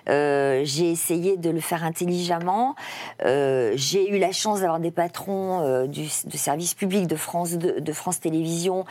Euh, 0.08 0.62
J'ai 0.64 0.90
essayé 0.90 1.36
de 1.36 1.50
le 1.50 1.60
faire 1.60 1.84
intelligemment. 1.84 2.74
Euh, 3.24 3.72
J'ai 3.74 4.10
eu 4.10 4.18
la 4.18 4.32
chance 4.32 4.60
d'avoir 4.60 4.80
des 4.80 4.90
patrons 4.90 5.60
euh, 5.60 5.86
du, 5.86 6.02
de 6.02 6.36
service 6.36 6.74
public 6.74 7.06
de 7.06 7.16
France 7.16 7.52
de, 7.52 7.92
France 7.92 8.20
Télévisions 8.20 8.84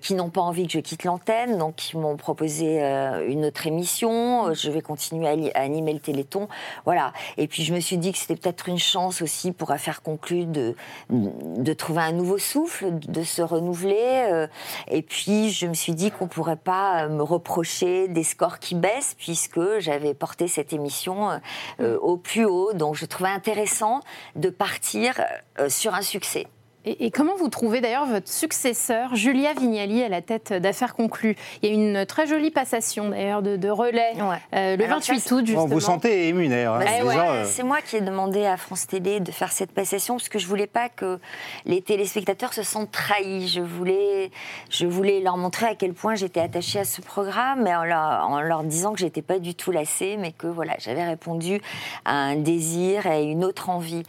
qui 0.00 0.14
n'ont 0.14 0.30
pas 0.30 0.40
envie 0.40 0.66
que 0.66 0.72
je 0.72 0.80
quitte 0.80 1.04
l'antenne, 1.04 1.56
donc 1.58 1.92
ils 1.92 1.98
m'ont 1.98 2.16
proposé 2.16 2.80
une 3.28 3.44
autre 3.44 3.66
émission. 3.66 4.52
Je 4.52 4.70
vais 4.70 4.80
continuer 4.80 5.52
à, 5.54 5.60
animer 5.60 5.92
le 5.92 6.00
Téléthon. 6.00 6.48
Voilà. 6.84 7.12
Et 7.36 7.46
puis 7.46 7.62
je 7.62 7.72
me 7.72 7.80
suis 7.80 7.96
dit 7.96 8.12
que 8.12 8.18
c'était 8.18 8.34
peut-être 8.34 8.68
une 8.68 8.78
chance 8.78 9.22
aussi 9.22 9.52
pour 9.52 9.70
Affaires 9.70 10.02
conclues 10.02 10.46
de, 10.46 10.74
de 11.10 11.72
trouver 11.72 12.02
un 12.02 12.12
nouveau 12.12 12.38
souffle, 12.38 12.98
de 12.98 13.22
se 13.22 13.42
renouveler. 13.42 14.46
Et 14.88 15.02
puis 15.02 15.50
je 15.50 15.66
me 15.66 15.74
suis 15.74 15.94
dit 15.94 16.10
qu'on 16.10 16.26
pourrait 16.26 16.56
pas 16.56 17.08
me 17.08 17.22
reprocher 17.22 18.08
des 18.08 18.24
scores 18.24 18.58
qui 18.58 18.74
baissent 18.74 19.14
puisque 19.16 19.59
j'avais 19.78 20.14
porté 20.14 20.48
cette 20.48 20.72
émission 20.72 21.30
euh, 21.30 21.38
euh, 21.80 21.98
au 21.98 22.16
plus 22.16 22.44
haut. 22.44 22.72
Donc 22.72 22.94
je 22.94 23.06
trouvais 23.06 23.30
intéressant 23.30 24.00
de 24.36 24.50
partir 24.50 25.20
euh, 25.58 25.68
sur 25.68 25.94
un 25.94 26.02
succès. 26.02 26.46
Et, 26.86 27.04
et 27.06 27.10
comment 27.10 27.36
vous 27.36 27.48
trouvez 27.50 27.80
d'ailleurs 27.82 28.06
votre 28.06 28.28
successeur, 28.28 29.14
Julia 29.14 29.52
Vignali, 29.52 30.02
à 30.02 30.08
la 30.08 30.22
tête 30.22 30.52
d'Affaires 30.54 30.94
conclues? 30.94 31.36
Il 31.62 31.68
y 31.68 31.72
a 31.72 31.74
une 31.74 32.06
très 32.06 32.26
jolie 32.26 32.50
passation 32.50 33.10
d'ailleurs 33.10 33.42
de, 33.42 33.56
de 33.56 33.68
relais 33.68 34.12
Ouais. 34.16 34.36
euh, 34.54 34.76
le 34.76 34.84
Alors, 34.84 34.96
28 35.00 35.20
ça, 35.20 35.34
août, 35.34 35.40
Bon, 35.40 35.46
justement. 35.46 35.66
Vous 35.66 35.80
sentez 35.80 36.28
ému 36.28 36.48
d'ailleurs. 36.48 36.76
hein, 36.76 36.80
Bah, 36.80 36.86
c'est 36.88 37.18
euh, 37.18 37.44
C'est 37.44 37.62
moi 37.64 37.78
qui 37.82 37.96
ai 37.96 38.00
demandé 38.00 38.46
à 38.46 38.56
France 38.56 38.86
Télé 38.86 39.20
de 39.20 39.30
faire 39.30 39.52
cette 39.52 39.72
passation 39.72 40.16
parce 40.16 40.30
que 40.30 40.38
je 40.38 40.46
voulais 40.46 40.66
pas 40.66 40.88
que 40.88 41.18
les 41.66 41.82
téléspectateurs 41.82 42.54
se 42.54 42.62
sentent 42.62 42.90
trahis. 42.90 43.46
Je 43.48 43.60
voulais, 43.60 44.30
je 44.70 44.86
voulais 44.86 45.20
leur 45.20 45.36
montrer 45.36 45.66
à 45.66 45.74
quel 45.74 45.92
point 45.92 46.14
j'étais 46.14 46.40
attachée 46.40 46.78
à 46.78 46.84
ce 46.84 47.02
programme, 47.02 47.62
mais 47.62 47.74
en 47.76 47.84
leur, 47.84 48.26
en 48.26 48.40
leur 48.40 48.64
disant 48.64 48.92
que 48.94 49.00
j'étais 49.00 49.22
pas 49.22 49.38
du 49.38 49.54
tout 49.54 49.70
lassée, 49.70 50.16
mais 50.18 50.32
que 50.32 50.46
voilà, 50.46 50.72
j'avais 50.78 51.04
répondu 51.04 51.60
à 52.06 52.14
un 52.14 52.36
désir 52.36 53.04
et 53.04 53.10
à 53.10 53.20
une 53.20 53.44
autre 53.44 53.68
envie. 53.68 54.02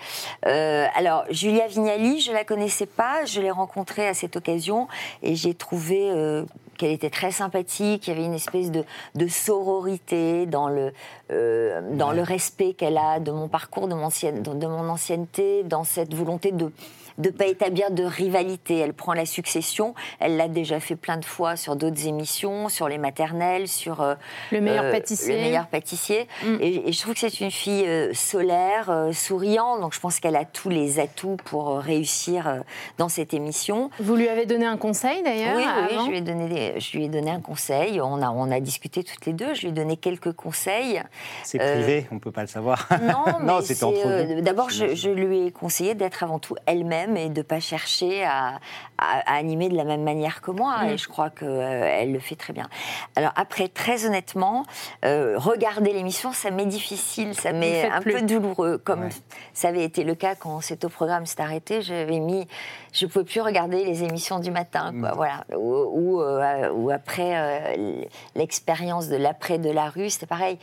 Euh, 0.46 0.86
alors 0.96 1.26
Julia 1.30 1.68
Vignali, 1.68 2.22
je 2.22 2.32
la 2.32 2.46
connaissais 2.62 2.86
pas, 2.86 3.26
je 3.26 3.42
l'ai 3.42 3.50
rencontrée 3.50 4.08
à 4.08 4.14
cette 4.14 4.36
occasion 4.36 4.88
et 5.24 5.36
j'ai 5.36 5.56
trouvé 5.56 6.12
euh, 6.12 6.46
qu'elle 6.82 6.92
était 6.92 7.10
très 7.12 7.32
sympathique, 7.32 8.08
il 8.08 8.10
y 8.10 8.14
avait 8.18 8.26
une 8.26 8.34
espèce 8.34 8.72
de, 8.72 8.84
de 9.16 9.28
sororité 9.28 10.46
dans 10.48 10.68
le, 10.68 10.92
euh, 11.32 11.82
dans 11.94 12.12
le 12.12 12.22
respect 12.24 12.74
qu'elle 12.74 12.98
a 12.98 13.20
de 13.20 13.32
mon 13.32 13.48
parcours, 13.48 13.88
de 13.88 13.94
mon, 13.94 14.06
ancienne- 14.06 14.42
de 14.42 14.68
mon 14.68 14.90
ancienneté, 14.90 15.64
dans 15.64 15.84
cette 15.84 16.14
volonté 16.14 16.52
de 16.52 16.72
de 17.18 17.30
pas 17.30 17.46
établir 17.46 17.92
de 17.92 18.04
rivalité. 18.06 18.78
Elle 18.80 18.94
prend 18.94 19.14
la 19.14 19.26
succession, 19.26 19.94
elle 20.22 20.38
l'a 20.38 20.48
déjà 20.48 20.80
fait 20.80 20.96
plein 20.96 21.18
de 21.18 21.26
fois 21.26 21.58
sur 21.58 21.76
d'autres 21.76 22.08
émissions, 22.08 22.70
sur 22.70 22.88
les 22.88 22.98
maternelles, 22.98 23.68
sur 23.68 24.02
euh, 24.02 24.16
Le 24.52 24.62
meilleur 24.62 24.86
euh, 24.86 24.92
pâtissier. 24.92 25.36
Le 25.36 25.42
meilleur 25.42 25.68
pâtissier. 25.68 26.28
Mm. 26.44 26.56
Et, 26.62 26.88
et 26.88 26.92
je 26.94 27.02
trouve 27.02 27.14
que 27.14 27.20
c'est 27.20 27.42
une 27.42 27.52
fille 27.52 27.86
euh, 27.86 28.14
solaire, 28.14 28.90
euh, 28.90 29.12
souriante, 29.12 29.82
donc 29.82 29.94
je 29.94 30.00
pense 30.00 30.22
qu'elle 30.22 30.38
a 30.38 30.46
tous 30.46 30.70
les 30.70 31.00
atouts 31.00 31.36
pour 31.46 31.70
euh, 31.72 31.80
réussir 31.80 32.48
euh, 32.48 32.60
dans 32.98 33.10
cette 33.10 33.34
émission. 33.34 33.92
Vous 34.00 34.16
lui 34.16 34.30
avez 34.30 34.46
donné 34.46 34.66
un 34.66 34.78
conseil 34.78 35.22
d'ailleurs 35.22 35.58
Oui, 35.58 35.66
oui, 35.92 35.98
je 36.06 36.10
lui, 36.10 36.18
ai 36.18 36.22
donné 36.22 36.48
des- 36.48 36.71
je 36.80 36.98
lui 36.98 37.06
ai 37.06 37.10
donné 37.10 37.32
un 37.32 37.42
conseil. 37.42 38.00
On 38.02 38.22
a, 38.22 38.30
on 38.30 38.52
a 38.52 38.60
discuté 38.60 39.04
toutes 39.04 39.26
les 39.26 39.34
deux. 39.34 39.54
Je 39.54 39.62
lui 39.62 39.68
ai 39.70 39.72
donné 39.72 39.98
quelques 39.98 40.34
conseils. 40.34 41.02
C'est 41.44 41.62
euh, 41.62 41.74
privé, 41.76 42.08
on 42.12 42.20
peut 42.20 42.32
pas 42.32 42.42
le 42.42 42.48
savoir. 42.48 42.88
Non, 43.02 43.26
Non, 43.42 43.56
mais 43.58 43.62
c'était 43.62 43.74
c'est, 43.76 43.86
entre 43.86 44.08
euh, 44.08 44.42
D'abord, 44.42 44.70
je, 44.70 45.10
lui 45.10 45.48
ai 45.48 45.52
conseillé 45.52 45.96
d'être 45.96 46.24
avant 46.24 46.40
tout 46.40 46.56
elle-même 46.66 47.18
et 47.18 47.30
de 47.30 47.38
ne 47.40 47.44
pas 47.44 47.60
chercher 47.60 48.24
à, 48.24 48.60
à- 48.98 49.20
à 49.26 49.36
animer 49.38 49.70
de 49.70 49.76
la 49.76 49.84
même 49.84 50.04
manière 50.04 50.42
que 50.42 50.52
moi. 50.52 50.84
Mm. 50.84 50.90
Et 50.90 50.98
je 50.98 51.08
crois 51.08 51.30
qu'elle 51.30 52.12
le 52.12 52.20
fait 52.20 52.36
très 52.36 52.54
bien. 52.54 52.68
Alors 53.16 53.32
après, 53.36 53.68
très 53.68 54.06
honnêtement, 54.06 54.66
euh, 55.06 55.36
regarder 55.38 55.94
l'émission, 55.94 56.32
ça 56.34 56.52
m'est 56.52 56.66
difficile, 56.66 57.34
ça 57.36 57.52
m'est 57.54 57.90
un 57.90 58.02
plus. 58.02 58.14
peu 58.14 58.22
douloureux. 58.22 58.78
Comme 58.78 59.02
Ouais. 59.02 59.10
ça 59.54 59.70
avait 59.70 59.84
été 59.84 60.04
le 60.04 60.16
cas 60.16 60.36
quand 60.36 60.62
C'est 60.62 60.86
au 60.86 60.90
programme 60.90 61.26
s'est 61.26 61.42
arrêté, 61.42 61.82
j'avais 61.82 62.20
mis, 62.20 62.48
je 62.94 63.06
pouvais 63.06 63.26
plus 63.26 63.42
regarder 63.42 63.84
les 63.84 64.04
émissions 64.04 64.40
du 64.40 64.52
matin, 64.52 64.94
quoi, 65.00 65.12
Mm. 65.12 65.16
voilà. 65.16 65.46
Ou, 65.58 65.74
ou, 66.18 66.22
euh, 66.22 66.40
ou 66.74 66.90
après 66.90 67.34
euh, 67.36 68.04
l'expérience 68.36 69.08
de 69.08 69.16
l'après 69.16 69.58
de 69.58 69.70
la 69.70 69.90
rue, 69.90 70.10
c'était 70.10 70.26
pareil. 70.26 70.58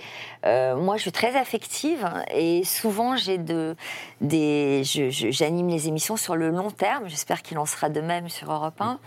Euh, 0.46 0.76
moi, 0.76 0.96
je 0.96 1.02
suis 1.02 1.12
très 1.12 1.36
affective 1.36 2.08
et 2.34 2.64
souvent 2.64 3.16
j'anime 3.16 3.74
les 4.20 5.88
émissions 5.88 6.16
sur 6.16 6.36
le 6.36 6.50
long 6.50 6.70
terme. 6.70 7.08
J'espère 7.08 7.42
qu'il 7.42 7.58
en 7.58 7.66
sera 7.66 7.88
de 7.88 8.00
même 8.00 8.28
sur 8.28 8.52
Europe 8.52 8.80
1. 8.80 8.98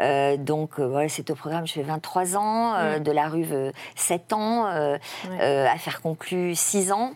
Euh, 0.00 0.36
donc 0.36 0.78
euh, 0.78 0.86
voilà, 0.86 1.08
c'est 1.08 1.30
au 1.30 1.34
programme, 1.34 1.66
je 1.66 1.72
fais 1.74 1.82
23 1.82 2.36
ans, 2.36 2.74
euh, 2.74 2.98
Mm. 2.98 3.02
de 3.02 3.12
la 3.12 3.28
rue 3.28 3.46
euh, 3.52 3.72
7 3.94 4.32
ans, 4.32 4.66
euh, 4.66 4.98
Ouais. 5.28 5.38
euh, 5.40 5.66
affaire 5.68 6.02
conclue 6.02 6.54
6 6.54 6.92
ans. 6.92 7.12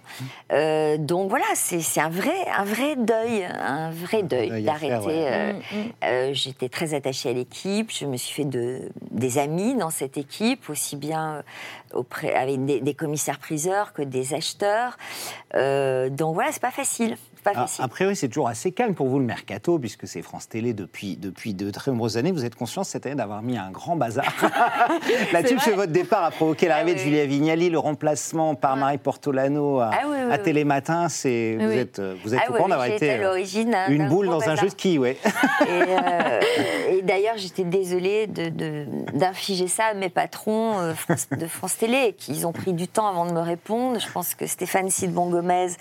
Euh, 0.52 0.96
donc 0.96 1.28
voilà, 1.28 1.44
c'est 1.54 2.00
un 2.00 2.08
vrai, 2.08 2.32
un 2.56 2.64
vrai 2.64 2.96
deuil, 2.96 3.44
un 3.44 3.90
vrai 3.90 4.22
deuil 4.22 4.62
d'arrêter. 4.62 5.06
ouais. 5.06 5.26
euh, 5.30 5.52
Mm, 5.52 5.56
mm. 5.56 5.92
euh, 6.04 6.30
J'étais 6.32 6.68
très 6.68 6.94
attachée 6.94 7.30
à 7.30 7.32
l'équipe, 7.32 7.90
je 7.92 8.06
me 8.06 8.16
suis 8.16 8.34
fait 8.42 8.48
de, 8.48 8.80
des 9.10 9.38
amis 9.38 9.74
dans 9.74 9.90
cette 9.90 10.16
équipe, 10.16 10.70
aussi 10.70 10.96
bien 10.96 11.34
euh, 11.34 11.42
auprès, 11.98 12.34
avec 12.34 12.64
des, 12.64 12.80
des 12.80 12.94
commissaires-priseurs 12.94 13.92
que 13.92 14.02
des 14.02 14.32
acheteurs. 14.34 14.96
Euh, 15.54 16.08
donc 16.08 16.34
voilà, 16.34 16.52
c'est 16.52 16.62
pas 16.62 16.70
facile. 16.70 17.16
Pas 17.42 17.52
Ah, 17.54 17.60
facile. 17.62 17.84
a 17.84 17.88
priori, 17.88 18.16
c'est 18.16 18.28
toujours 18.28 18.48
assez 18.48 18.72
calme 18.72 18.94
pour 18.94 19.08
vous 19.08 19.18
le 19.18 19.24
mercato, 19.24 19.78
puisque 19.78 20.06
c'est 20.06 20.22
France 20.22 20.48
Télé 20.48 20.74
depuis, 20.74 21.16
depuis 21.16 21.54
de 21.54 21.70
très 21.70 21.90
nombreuses 21.90 22.16
années. 22.16 22.32
Vous 22.32 22.44
êtes 22.44 22.54
conscient 22.54 22.84
cette 22.84 23.06
année 23.06 23.14
d'avoir 23.14 23.42
mis 23.42 23.56
un 23.56 23.70
grand 23.70 23.96
bazar 23.96 24.24
là-dessus, 25.32 25.54
parce 25.54 25.66
que 25.66 25.74
votre 25.74 25.92
départ 25.92 26.24
a 26.24 26.30
provoqué 26.30 26.68
l'arrivée 26.68 26.92
Ah 26.92 26.94
de 26.94 26.98
oui. 27.00 27.04
Julia 27.04 27.26
Vignali, 27.26 27.70
le 27.70 27.78
remplacement 27.78 28.54
par 28.54 28.76
Marie 28.76 28.98
Portolano 28.98 29.80
à, 29.80 29.90
Ah 29.92 29.98
oui, 30.06 30.16
oui, 30.26 30.32
à 30.32 30.36
oui. 30.36 30.42
Télématin. 30.42 31.08
C'est, 31.08 31.56
vous 31.60 31.70
êtes, 31.72 31.98
euh, 31.98 32.14
vous 32.24 32.34
êtes 32.34 32.40
Ah 32.44 32.48
au 32.48 32.52
ouais, 32.52 32.56
courant 32.58 32.68
d'avoir 32.68 32.86
été 32.88 33.10
euh, 33.12 33.44
une 33.88 34.08
boule 34.08 34.26
dans 34.26 34.48
un 34.48 34.56
jeu 34.56 34.66
de 34.66 34.70
ski, 34.72 34.98
ouais. 34.98 35.16
Et, 35.62 35.70
euh, 35.70 36.40
et 36.90 37.02
d'ailleurs, 37.02 37.36
j'étais 37.36 37.64
désolée 37.64 38.26
de- 38.26 38.48
de- 38.48 38.86
d'infliger 39.14 39.68
ça 39.68 39.86
à 39.86 39.94
mes 39.94 40.08
patrons 40.10 40.78
euh, 40.80 40.94
France- 40.94 41.28
de 41.30 41.46
France 41.46 41.76
Télé, 41.78 42.14
qui 42.18 42.44
ont 42.44 42.52
pris 42.52 42.72
du 42.72 42.88
temps 42.88 43.08
avant 43.08 43.26
de 43.26 43.32
me 43.32 43.40
répondre. 43.40 43.98
Je 43.98 44.10
pense 44.10 44.34
que 44.34 44.46
Stéphane 44.46 44.86
euh, 44.86 44.90
Directeur 44.90 45.76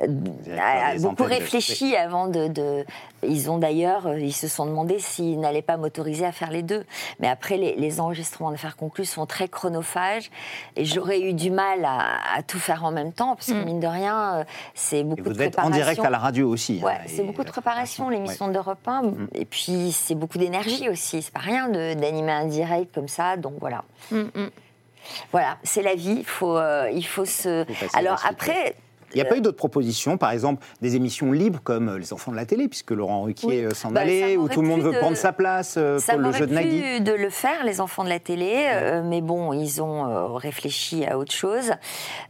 a, 0.00 0.94
des 0.94 1.00
beaucoup 1.02 1.22
de- 1.24 1.28
réfléchi 1.28 1.96
avant 1.96 2.26
de, 2.28 2.48
de- 2.48 2.84
Ils 3.22 3.50
ont 3.50 3.58
d'ailleurs, 3.58 4.06
euh, 4.06 4.20
ils 4.20 4.32
se 4.34 4.46
sont 4.46 4.66
demandé 4.66 4.98
s'ils 4.98 5.40
n'allaient 5.40 5.62
pas 5.62 5.76
m'autoriser 5.78 6.24
à 6.26 6.32
faire 6.32 6.50
les 6.50 6.62
deux. 6.62 6.84
Mais 7.18 7.28
après, 7.28 7.56
les, 7.56 7.74
les 7.76 7.98
enregistrements 8.00 8.50
d'affaires 8.50 8.76
conclues 8.76 9.06
sont 9.06 9.24
très 9.26 9.48
chronophages 9.48 10.30
et 10.76 10.84
j'aurais 10.84 11.20
eu 11.22 11.32
du 11.32 11.50
mal 11.50 11.84
à, 11.84 12.18
à 12.36 12.42
tout 12.42 12.58
faire 12.58 12.84
en 12.84 12.90
même 12.92 13.12
temps, 13.12 13.34
parce 13.36 13.48
que 13.48 13.54
Mm. 13.54 13.64
mine 13.64 13.80
de 13.80 13.86
rien, 13.86 14.34
euh, 14.40 14.44
c'est 14.74 15.02
beaucoup 15.02 15.20
Et 15.20 15.24
vous 15.24 15.32
de 15.32 15.42
êtes 15.42 15.58
en 15.58 15.70
direct 15.70 16.04
à 16.04 16.10
la 16.10 16.18
radio 16.18 16.48
aussi. 16.50 16.80
Ouais, 16.84 16.92
hein, 16.92 16.98
c'est 17.06 17.22
et 17.22 17.24
beaucoup 17.24 17.44
de 17.44 17.50
préparation, 17.50 18.08
l'émission 18.10 18.48
d'Europe 18.48 18.86
1. 18.86 19.02
Mm. 19.02 19.28
Et 19.34 19.44
puis, 19.46 19.92
c'est 19.92 20.14
beaucoup 20.14 20.36
d'énergie 20.38 20.88
aussi. 20.90 21.22
C'est 21.22 21.32
pas 21.32 21.40
rien 21.40 21.68
de- 21.68 21.94
d'animer 21.94 22.32
un 22.32 22.46
direct 22.46 22.94
comme 22.94 23.08
ça. 23.08 23.36
Donc 23.38 23.54
voilà. 23.60 23.82
Mm. 24.10 24.24
Voilà, 25.32 25.56
c'est 25.62 25.82
la 25.82 25.94
vie. 25.94 26.16
Il 26.18 26.24
faut, 26.24 26.56
euh, 26.58 26.90
il 26.92 27.06
faut 27.06 27.24
se. 27.24 27.64
Alors 27.96 28.18
suite, 28.18 28.30
après. 28.32 28.74
Il 29.14 29.16
n'y 29.16 29.22
a 29.22 29.24
pas 29.24 29.36
eu 29.36 29.40
d'autres 29.40 29.56
propositions, 29.56 30.16
par 30.18 30.30
exemple 30.30 30.64
des 30.82 30.96
émissions 30.96 31.32
libres 31.32 31.60
comme 31.64 31.88
euh, 31.88 31.98
Les 31.98 32.12
Enfants 32.12 32.32
de 32.32 32.36
la 32.36 32.44
télé, 32.46 32.68
puisque 32.68 32.90
Laurent 32.90 33.22
Ruquier 33.22 33.48
Oui. 33.48 33.64
euh, 33.64 33.70
s'en 33.70 33.90
Bah, 33.90 34.00
allait, 34.02 34.34
ça 34.34 34.40
où 34.40 34.48
tout 34.48 34.60
le 34.62 34.68
monde 34.68 34.82
veut 34.82 34.92
de- 34.92 34.98
prendre 34.98 35.16
sa 35.16 35.32
place 35.32 35.74
euh, 35.78 35.98
Ça 35.98 36.14
pour 36.14 36.22
le 36.22 36.32
jeu 36.32 36.46
de 36.46 36.54
Nagui. 36.54 36.80
plu 36.80 37.00
de 37.00 37.12
le 37.12 37.30
faire, 37.30 37.64
les 37.64 37.80
enfants 37.80 38.04
de 38.04 38.08
la 38.08 38.18
télé, 38.18 38.66
euh, 38.72 39.02
mais 39.04 39.20
bon, 39.20 39.52
ils 39.52 39.80
ont 39.82 40.06
euh, 40.06 40.26
réfléchi 40.34 41.04
à 41.06 41.18
autre 41.18 41.32
chose. 41.32 41.72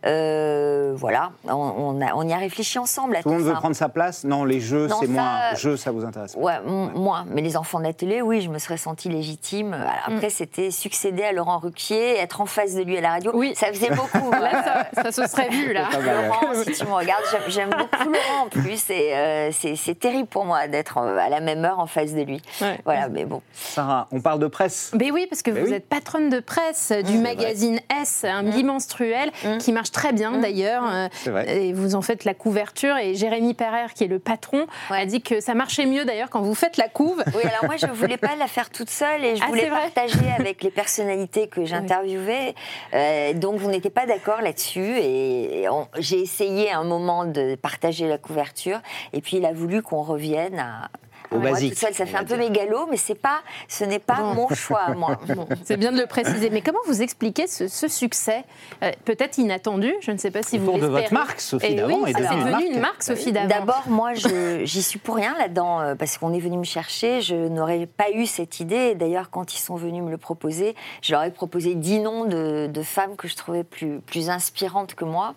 Euh, 0.05 0.93
voilà, 0.97 1.31
on, 1.49 1.53
on 1.55 2.01
a- 2.01 2.15
on 2.15 2.23
y 2.29 2.33
a 2.33 2.37
réfléchi 2.37 2.79
ensemble 2.79 3.17
à 3.17 3.23
Tout 3.23 3.29
le 3.31 3.35
monde 3.37 3.45
veut 3.45 3.53
ça. 3.53 3.59
prendre 3.59 3.77
sa 3.77 3.89
place 3.89 4.25
Non, 4.25 4.45
les 4.45 4.61
jeux, 4.61 4.89
c'est 4.89 5.07
ça- 5.07 5.12
moins. 5.12 5.55
Jeux, 5.55 5.77
ça 5.77 5.91
vous 5.91 6.05
intéresse 6.05 6.35
Ouais, 6.37 6.55
moi. 6.65 7.25
Mais 7.31 7.43
les 7.43 7.57
enfants 7.57 7.79
de 7.79 7.85
la 7.85 7.93
télé, 7.93 8.23
oui, 8.23 8.41
je 8.41 8.51
me 8.51 8.59
serais 8.59 8.77
sentie 8.77 9.09
légitime. 9.09 9.73
Alors 9.75 9.89
Après, 10.07 10.31
c'était 10.31 10.71
succéder 10.71 11.23
à 11.25 11.33
Laurent 11.33 11.59
Ruquier, 11.59 12.19
être 12.19 12.41
en 12.41 12.47
face 12.47 12.75
de 12.75 12.83
lui 12.83 12.99
à 12.99 13.01
la 13.01 13.11
radio. 13.11 13.33
Oui. 13.35 13.55
Ça 13.57 13.69
faisait 13.69 13.91
beaucoup. 13.91 14.31
Là, 14.37 14.87
ça, 14.95 15.03
ça 15.03 15.12
se 15.12 15.27
serait 15.31 15.49
vu, 15.49 15.73
là. 15.73 15.89
Laurent, 15.93 16.55
si 16.66 16.81
tu 16.81 16.87
me 16.87 16.92
regardes. 16.92 17.22
J'aime 17.48 17.70
beaucoup 17.70 18.11
Laurent 18.11 18.44
en 18.44 18.48
plus, 18.48 18.90
et 18.90 19.14
euh, 19.14 19.50
c'est 19.52 19.98
terrible 19.98 20.29
pour 20.29 20.44
moi 20.44 20.68
d'être 20.68 20.98
à 20.98 21.29
la 21.29 21.40
même 21.40 21.64
heure 21.64 21.79
en 21.79 21.87
face 21.87 22.14
de 22.14 22.22
lui. 22.22 22.42
Voilà, 22.85 23.09
mais 23.09 23.24
bon. 23.24 23.42
Sarah, 23.52 24.09
on 24.12 24.20
parle 24.20 24.40
de 24.40 24.46
presse. 24.46 24.92
Mais 24.98 25.11
oui, 25.11 25.26
parce 25.29 25.42
que 25.42 25.50
vous 25.50 25.72
êtes 25.72 25.88
patronne 25.88 26.29
de 26.31 26.40
presse 26.40 26.92
du 27.05 27.18
magazine 27.18 27.81
S, 28.00 28.24
un 28.24 28.42
mmh. 28.42 28.50
bimenstruel 28.50 29.31
mmh. 29.44 29.59
qui 29.59 29.72
marche 29.72 29.92
très 29.92 30.12
bien 30.12 30.33
mmh. 30.33 30.40
d'ailleurs. 30.40 30.85
Euh, 30.87 31.42
et 31.46 31.72
vous 31.72 31.94
en 31.94 32.02
faites 32.02 32.24
la 32.24 32.35
couverture. 32.35 32.96
Et 32.96 33.14
Jérémy 33.14 33.55
Perrer, 33.55 33.92
qui 33.94 34.05
est 34.05 34.09
le 34.09 34.18
patron, 34.18 34.66
a 34.90 35.07
dit 35.07 35.22
que 35.22 35.40
ça 35.40 35.55
marchait 35.55 35.87
mieux 35.87 36.05
d'ailleurs 36.05 36.31
quand 36.31 36.42
vous 36.42 36.55
faites 36.55 36.76
la 36.76 36.88
couve. 36.88 37.22
Oui, 37.35 37.42
alors 37.44 37.64
moi 37.64 37.76
je 37.76 37.87
voulais 37.87 38.16
pas 38.16 38.37
la 38.38 38.46
faire 38.46 38.70
toute 38.70 38.90
seule 38.90 39.24
et 39.24 39.37
je 39.37 39.42
ah, 39.42 39.48
voulais 39.48 39.68
partager 39.68 40.31
avec 40.38 40.62
les 40.62 40.70
personnalités 40.70 41.48
que 41.48 41.64
j'interviewais. 41.66 42.55
Euh, 42.94 43.33
donc 43.35 43.57
vous 43.57 43.70
n'étiez 43.70 43.90
pas 43.90 44.07
d'accord 44.07 44.40
là-dessus 44.42 44.98
et 44.98 45.66
j'ai 45.98 46.20
essayé 46.20 46.56
un 46.64 46.85
moment 46.85 47.25
de 47.25 47.55
partager 47.55 48.09
la 48.09 48.19
couverture 48.19 48.81
et 49.12 49.21
puis 49.21 49.38
il 49.38 49.47
a 49.47 49.53
voulu 49.53 49.83
qu'on 49.83 50.03
revienne 50.03 50.59
à, 50.59 50.90
au 51.31 51.38
basique. 51.38 51.77
ça 51.77 51.90
fait 51.92 52.16
un 52.16 52.25
peu 52.25 52.37
mégalo, 52.37 52.87
mais 52.90 52.97
c'est 52.97 53.14
pas, 53.14 53.40
ce 53.69 53.85
n'est 53.85 53.99
pas 53.99 54.21
mon 54.21 54.49
choix, 54.49 54.95
moi. 54.95 55.19
c'est 55.64 55.77
bien 55.77 55.92
de 55.92 55.99
le 55.99 56.07
préciser. 56.07 56.51
Mais 56.51 56.61
comment 56.61 56.79
vous 56.87 57.03
expliquez 57.03 57.47
ce, 57.47 57.66
succès, 57.88 58.45
euh, 58.83 58.90
peut-être 59.05 59.38
inattendu? 59.38 59.95
Je 60.01 60.11
ne 60.11 60.19
sais 60.19 60.31
pas 60.31 60.42
si 60.42 60.59
vous 60.59 60.73
l'espérez. 60.73 60.87
de 60.87 60.92
votre 60.92 61.12
marque, 61.12 61.40
Sophie 61.40 61.75
Davant. 61.75 62.01
Oui, 62.03 62.12
c'est 62.14 62.23
devenu 62.23 62.75
une 62.75 62.81
marque, 62.81 63.03
Sophie 63.03 63.33
Davant. 63.33 63.49
D'abord, 63.49 63.85
moi, 63.88 64.12
j'y 64.62 64.83
suis 64.83 64.99
pour 64.99 65.16
rien 65.16 65.37
là-dedans, 65.38 65.81
euh, 65.81 65.95
parce 65.95 66.19
qu'on 66.19 66.33
est 66.33 66.40
venu 66.40 66.59
me 66.59 66.64
chercher. 66.64 67.21
Je 67.21 67.35
n'aurais 67.35 67.87
pas 67.87 68.11
eu 68.12 68.27
cette 68.27 68.61
idée. 68.61 68.95
D'ailleurs, 68.95 69.31
quand 69.31 69.55
ils 69.55 69.61
sont 69.61 69.77
venus 69.77 70.03
me 70.03 70.11
le 70.11 70.19
proposer, 70.19 70.75
je 71.03 71.12
leur 71.12 71.23
ai 71.23 71.31
proposé 71.31 71.75
dix 71.75 72.01
noms 72.01 72.25
de, 72.25 72.69
de 72.73 72.83
femmes 72.83 73.16
que 73.16 73.29
je 73.29 73.37
trouvais 73.37 73.64
plus, 73.64 74.01
plus 74.01 74.31
inspirantes 74.31 74.95
que 74.95 75.05
moi. 75.05 75.35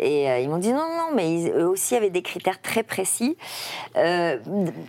Et 0.00 0.30
euh, 0.30 0.38
ils 0.40 0.48
m'ont 0.48 0.58
dit 0.58 0.72
non, 0.72 0.88
non, 0.88 1.08
mais 1.14 1.50
eux 1.50 1.68
aussi 1.68 1.94
avaient 1.94 2.10
des 2.10 2.22
critères 2.22 2.60
très 2.60 2.82
précis. 2.82 3.36
Euh, 3.96 4.38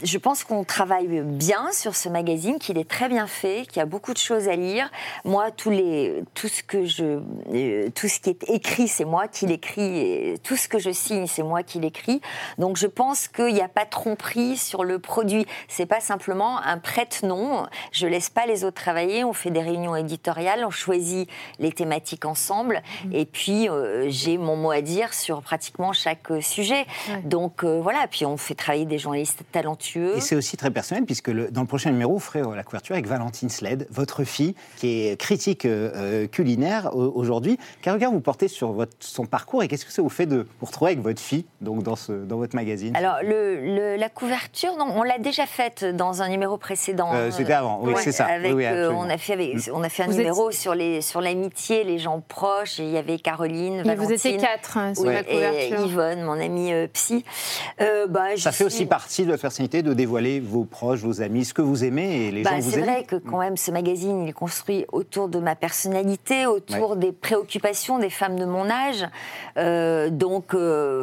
je 0.04 0.17
pense 0.17 0.43
qu'on 0.43 0.63
travaille 0.63 1.21
bien 1.21 1.71
sur 1.74 1.95
ce 1.95 2.08
magazine, 2.08 2.60
qu'il 2.60 2.78
est 2.78 2.89
très 2.89 3.10
bien 3.10 3.28
fait, 3.28 3.67
qu'il 3.67 3.78
y 3.78 3.82
a 3.82 3.86
beaucoup 3.86 4.13
de 4.13 4.17
choses 4.17 4.47
à 4.47 4.56
lire. 4.56 4.89
Moi, 5.26 5.52
tous 5.52 5.69
les, 5.69 6.24
tout 6.34 6.47
ce 6.47 6.63
que 6.63 6.86
je, 6.86 7.19
euh, 7.54 7.89
tout 7.93 8.08
ce 8.08 8.19
qui 8.21 8.30
est 8.30 8.50
écrit, 8.50 8.88
c'est 8.88 9.06
moi 9.06 9.28
qui 9.28 9.45
l'écris, 9.45 10.00
et 10.00 10.38
tout 10.41 10.56
ce 10.56 10.69
que 10.69 10.80
je 10.80 10.91
signe, 10.91 11.28
c'est 11.28 11.43
moi 11.43 11.62
qui 11.62 11.80
l'écris. 11.80 12.21
Donc, 12.58 12.78
je 12.78 12.88
pense 12.88 13.28
qu'il 13.28 13.54
n'y 13.54 13.62
a 13.62 13.67
pas 13.67 13.84
de 13.84 13.89
tromperie 13.89 14.56
sur 14.56 14.86
le 14.86 15.00
produit. 15.00 15.45
C'est 15.67 15.86
pas 15.86 16.00
simplement 16.00 16.62
un 16.62 16.78
prête-nom. 16.78 17.67
Je 17.91 18.08
laisse 18.08 18.30
pas 18.30 18.45
les 18.45 18.63
autres 18.63 18.82
travailler. 18.82 19.26
On 19.26 19.34
fait 19.34 19.52
des 19.52 19.62
réunions 19.62 19.95
éditoriales, 19.95 20.63
on 20.65 20.69
choisit 20.69 21.30
les 21.60 21.74
thématiques 21.74 22.26
ensemble, 22.26 22.82
mmh. 23.06 23.13
et 23.13 23.26
puis 23.26 23.67
j'ai 24.08 24.38
mon 24.38 24.56
mot 24.56 24.71
à 24.71 24.82
dire 24.82 25.01
sur 25.12 25.42
pratiquement 25.42 25.94
chaque 25.94 26.32
euh, 26.32 26.42
sujet. 26.42 26.86
Donc 27.24 27.64
euh, 27.64 27.80
voilà, 27.82 28.08
puis 28.10 28.26
on 28.26 28.38
fait 28.38 28.56
travailler 28.56 28.86
des 28.86 29.00
journalistes 29.00 29.42
talentueux. 29.52 30.18
Et 30.18 30.22
c'est 30.22 30.36
aussi 30.36 30.58
très 30.58 30.72
personnel, 30.72 31.06
puisque 31.06 31.30
le, 31.30 31.50
dans 31.50 31.62
le 31.62 31.68
prochain 31.68 31.92
numéro, 31.92 32.14
vous 32.14 32.20
ferez 32.20 32.42
euh, 32.42 32.56
la 32.56 32.64
couverture 32.64 32.94
avec 32.94 33.08
Valentine 33.08 33.50
Sled, 33.50 33.88
votre 33.90 34.24
fille, 34.24 34.56
qui 34.78 35.08
est 35.08 35.20
critique 35.20 35.68
culinaire 36.32 36.96
aujourd'hui. 36.96 37.58
Quel 37.82 37.94
regard 37.94 38.12
vous 38.12 38.22
portez 38.22 38.48
sur 38.48 38.72
votre, 38.72 38.96
son 39.00 39.26
parcours 39.26 39.64
et 39.64 39.68
qu'est-ce 39.68 39.86
que 39.86 39.92
ça 39.92 40.02
vous 40.02 40.10
fait 40.10 40.26
de 40.26 40.48
vous 40.60 40.66
retrouver 40.66 40.92
avec 40.92 41.04
votre 41.04 41.22
fille 41.22 41.46
donc 41.62 41.84
dans, 41.84 41.96
ce, 41.96 42.12
dans 42.12 42.38
votre 42.38 42.56
magazine? 42.56 42.96
Alors, 42.96 43.18
le, 43.24 43.96
la 43.96 44.10
couverture, 44.10 44.76
non, 44.78 44.86
on 44.96 45.04
l'a 45.04 45.18
déjà 45.18 45.46
faite 45.46 45.84
dans 45.86 46.22
un 46.22 46.30
numéro 46.30 46.58
précédent. 46.58 47.12
C'était 47.32 47.54
avant, 47.54 47.80
oui, 47.82 47.94
c'est 47.98 48.12
ça. 48.12 48.28
on, 48.28 49.10
a 49.10 49.18
fait 49.18 49.56
on 49.74 49.84
a 49.84 49.90
fait 49.90 50.04
un 50.04 50.08
numéro 50.08 50.52
sur 50.52 50.76
l'amitié, 50.76 51.82
sur 51.82 51.88
les 51.88 52.00
gens 52.00 52.22
proches, 52.28 52.80
et 52.80 52.84
il 52.84 52.92
y 52.92 52.98
avait 52.98 53.20
Caroline, 53.20 53.84
Valentine. 53.84 54.06
vous 54.06 54.12
étiez 54.12 54.38
quatre. 54.38 54.78
Hein, 54.82 54.94
et 55.28 55.70
Yvonne, 55.70 56.24
mon 56.24 56.39
amie 56.39 56.74
euh, 56.74 56.88
psy. 56.88 57.24
Euh, 57.80 58.08
bah, 58.08 58.38
ça 58.38 58.52
fait 58.52 58.63
aussi 58.63 58.86
partie 58.86 59.24
de 59.24 59.30
votre 59.30 59.41
personnalité 59.41 59.84
de 59.84 59.94
dévoiler 59.94 60.39
vos 60.39 60.63
proches, 60.63 61.00
vos 61.00 61.22
amis, 61.22 61.46
ce 61.46 61.54
que 61.54 61.62
vous 61.62 61.84
aimez 61.84 62.28
et 62.28 62.32
les 62.32 62.44
bah, 62.44 62.52
gens 62.52 62.58
que 62.58 62.62
vous 62.63 62.74
aimez. 62.74 62.86
C'est 62.86 62.91
vrai 62.91 63.04
que 63.04 63.15
quand 63.15 63.39
même, 63.39 63.58
ce 63.58 63.72
magazine, 63.72 64.24
il 64.24 64.30
est 64.30 64.34
construit 64.34 64.86
autour 64.91 65.28
de 65.28 65.39
ma 65.39 65.56
personnalité, 65.56 66.46
autour 66.46 66.96
des 66.96 67.12
préoccupations 67.12 68.00
des 68.00 68.10
femmes 68.10 68.38
de 68.38 68.46
mon 68.46 68.70
âge. 68.70 69.06
Euh, 69.58 70.10
donc, 70.10 70.56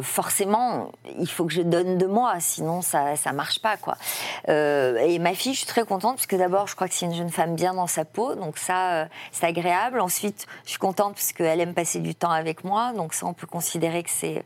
forcément, 0.02 0.90
il 1.18 1.28
faut 1.28 1.44
que 1.44 1.52
je 1.52 1.62
donne 1.62 1.98
de 1.98 2.06
moi, 2.06 2.34
sinon 2.38 2.82
ça 2.82 3.12
ne 3.12 3.32
marche 3.32 3.60
pas. 3.60 3.76
Quoi. 3.76 3.96
et 4.48 5.18
ma 5.18 5.34
fille, 5.34 5.52
je 5.52 5.58
suis 5.58 5.66
très 5.66 5.84
contente, 5.84 6.16
parce 6.16 6.26
que 6.26 6.36
d'abord, 6.36 6.66
je 6.66 6.74
crois 6.74 6.88
que 6.88 6.94
c'est 6.94 7.06
une 7.06 7.14
jeune 7.14 7.30
femme 7.30 7.54
bien 7.54 7.74
dans 7.74 7.86
sa 7.86 8.04
peau, 8.04 8.34
donc 8.34 8.58
ça, 8.58 9.08
c'est 9.32 9.46
agréable. 9.46 10.00
Ensuite, 10.00 10.46
je 10.64 10.70
suis 10.70 10.78
contente 10.78 11.14
parce 11.14 11.32
qu'elle 11.32 11.60
aime 11.60 11.74
passer 11.74 12.00
du 12.00 12.14
temps 12.14 12.30
avec 12.30 12.64
moi, 12.64 12.92
donc 12.92 13.14
ça, 13.14 13.26
on 13.26 13.34
peut 13.34 13.46
considérer 13.46 13.67
considérer 13.68 14.02
que 14.02 14.10
c'est 14.10 14.42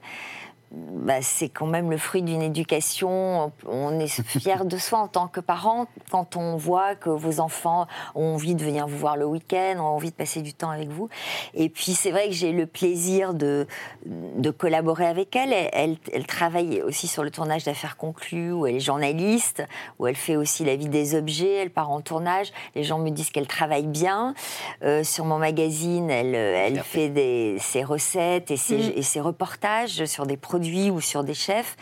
bah, 0.73 1.21
c'est 1.21 1.51
quand 1.51 1.67
même 1.67 1.91
le 1.91 1.99
fruit 1.99 2.23
d'une 2.23 2.41
éducation. 2.41 3.53
On 3.69 3.99
est 3.99 4.23
fier 4.23 4.65
de 4.65 4.79
soi 4.79 5.01
en 5.01 5.09
tant 5.09 5.29
que 5.29 5.41
parent 5.41 5.87
quand 6.11 6.37
on 6.37 6.57
voit 6.57 6.95
que 6.95 7.11
vos 7.11 7.41
enfants 7.41 7.87
ont 8.15 8.35
envie 8.35 8.55
de 8.55 8.65
venir 8.65 8.87
vous 8.87 8.97
voir 8.97 9.17
le 9.17 9.27
week-end, 9.27 9.75
ont 9.79 9.97
envie 9.97 10.11
de 10.11 10.15
passer 10.15 10.41
du 10.41 10.55
temps 10.55 10.71
avec 10.71 10.89
vous. 10.89 11.11
Et 11.55 11.69
puis 11.69 11.93
c'est 11.93 12.11
vrai 12.11 12.29
que 12.29 12.35
j'ai 12.35 12.53
le 12.53 12.67
plaisir 12.67 13.35
de, 13.35 13.67
de 14.07 14.51
collaborer 14.51 15.07
avec 15.07 15.37
elle. 15.37 15.53
elle. 15.73 15.97
elle. 16.13 16.27
travaille 16.27 16.81
aussi 16.83 17.07
sur 17.07 17.23
le 17.23 17.31
tournage 17.31 17.65
d'affaires 17.65 17.99
conclues, 17.99 18.53
où 18.53 18.67
elle 18.67 18.77
est 18.77 18.81
journaliste, 18.81 19.63
où 19.99 20.07
elle 20.07 20.17
fait 20.17 20.37
aussi 20.37 20.65
la 20.65 20.77
vie 20.77 20.89
des 20.89 21.15
objets, 21.15 21.55
elle 21.55 21.71
part 21.71 21.91
en 21.91 22.01
tournage. 22.01 22.51
Les 22.75 22.83
gens 22.83 22.99
me 22.99 23.11
disent 23.11 23.31
qu'elle 23.31 23.47
travaille 23.47 23.87
bien. 23.87 24.35
Euh, 24.83 25.05
sur 25.05 25.27
mon 25.27 25.39
magazine, 25.39 26.11
elle, 26.11 26.35
elle 26.35 26.81
fait 26.81 27.11
des, 27.11 27.59
ses 27.61 27.85
recettes 27.85 28.51
et 28.51 28.57
ses, 28.57 28.79
mm. 28.79 28.93
et 28.97 29.03
ses 29.03 29.21
reportages 29.21 30.07
sur 30.07 30.25
des 30.25 30.37
produits 30.37 30.62
ou 30.91 31.01
sur 31.01 31.25
des 31.25 31.35
chefs. 31.35 31.77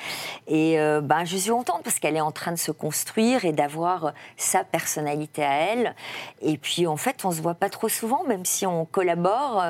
Et 0.47 0.81
euh, 0.81 1.01
ben, 1.01 1.25
je 1.25 1.37
suis 1.37 1.51
contente 1.51 1.83
parce 1.85 1.99
qu'elle 1.99 2.17
est 2.17 2.21
en 2.21 2.33
train 2.33 2.53
de 2.53 2.59
se 2.59 2.73
construire 2.73 3.45
et 3.45 3.53
d'avoir 3.53 4.13
sa 4.37 4.65
personnalité 4.65 5.43
à 5.43 5.73
elle. 5.73 5.95
Et 6.43 6.59
puis, 6.59 6.87
en 6.87 6.97
fait, 6.97 7.25
on 7.25 7.31
se 7.31 7.41
voit 7.41 7.55
pas 7.55 7.69
trop 7.69 7.89
souvent, 7.89 8.25
même 8.25 8.45
si 8.45 8.67
on 8.67 8.85
collabore. 8.85 9.65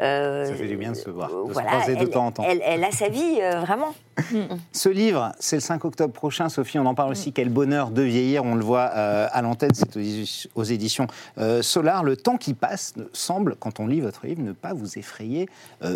Euh, 0.00 0.46
Ça 0.46 0.54
fait 0.54 0.68
du 0.68 0.76
bien 0.76 0.92
de 0.92 0.96
se 0.96 1.10
voir, 1.10 1.28
de 1.28 1.52
se 1.52 1.58
croiser 1.58 1.96
de 1.96 2.06
temps 2.06 2.26
en 2.26 2.32
temps. 2.32 2.44
Elle, 2.44 2.84
a 2.84 2.90
sa 2.90 3.08
vie, 3.08 3.38
euh, 3.40 3.60
vraiment. 3.60 3.94
Ce 4.72 4.88
livre, 4.88 5.32
c'est 5.38 5.56
le 5.56 5.60
5 5.60 5.84
octobre 5.84 6.12
prochain, 6.12 6.48
Sophie, 6.48 6.78
on 6.78 6.86
en 6.86 6.94
parle 6.94 7.12
aussi. 7.12 7.32
Quel 7.32 7.48
bonheur 7.48 7.90
de 7.90 8.02
vieillir, 8.02 8.44
on 8.44 8.54
le 8.54 8.64
voit 8.64 8.82
à 8.82 9.42
l'antenne, 9.42 9.72
c'est 9.74 9.96
aux 10.54 10.62
éditions 10.62 11.06
Solar. 11.60 12.04
Le 12.04 12.16
temps 12.16 12.36
qui 12.36 12.54
passe 12.54 12.94
semble, 13.12 13.56
quand 13.56 13.80
on 13.80 13.86
lit 13.86 14.00
votre 14.00 14.26
livre, 14.26 14.42
ne 14.42 14.52
pas 14.52 14.74
vous 14.74 14.98
effrayer 14.98 15.48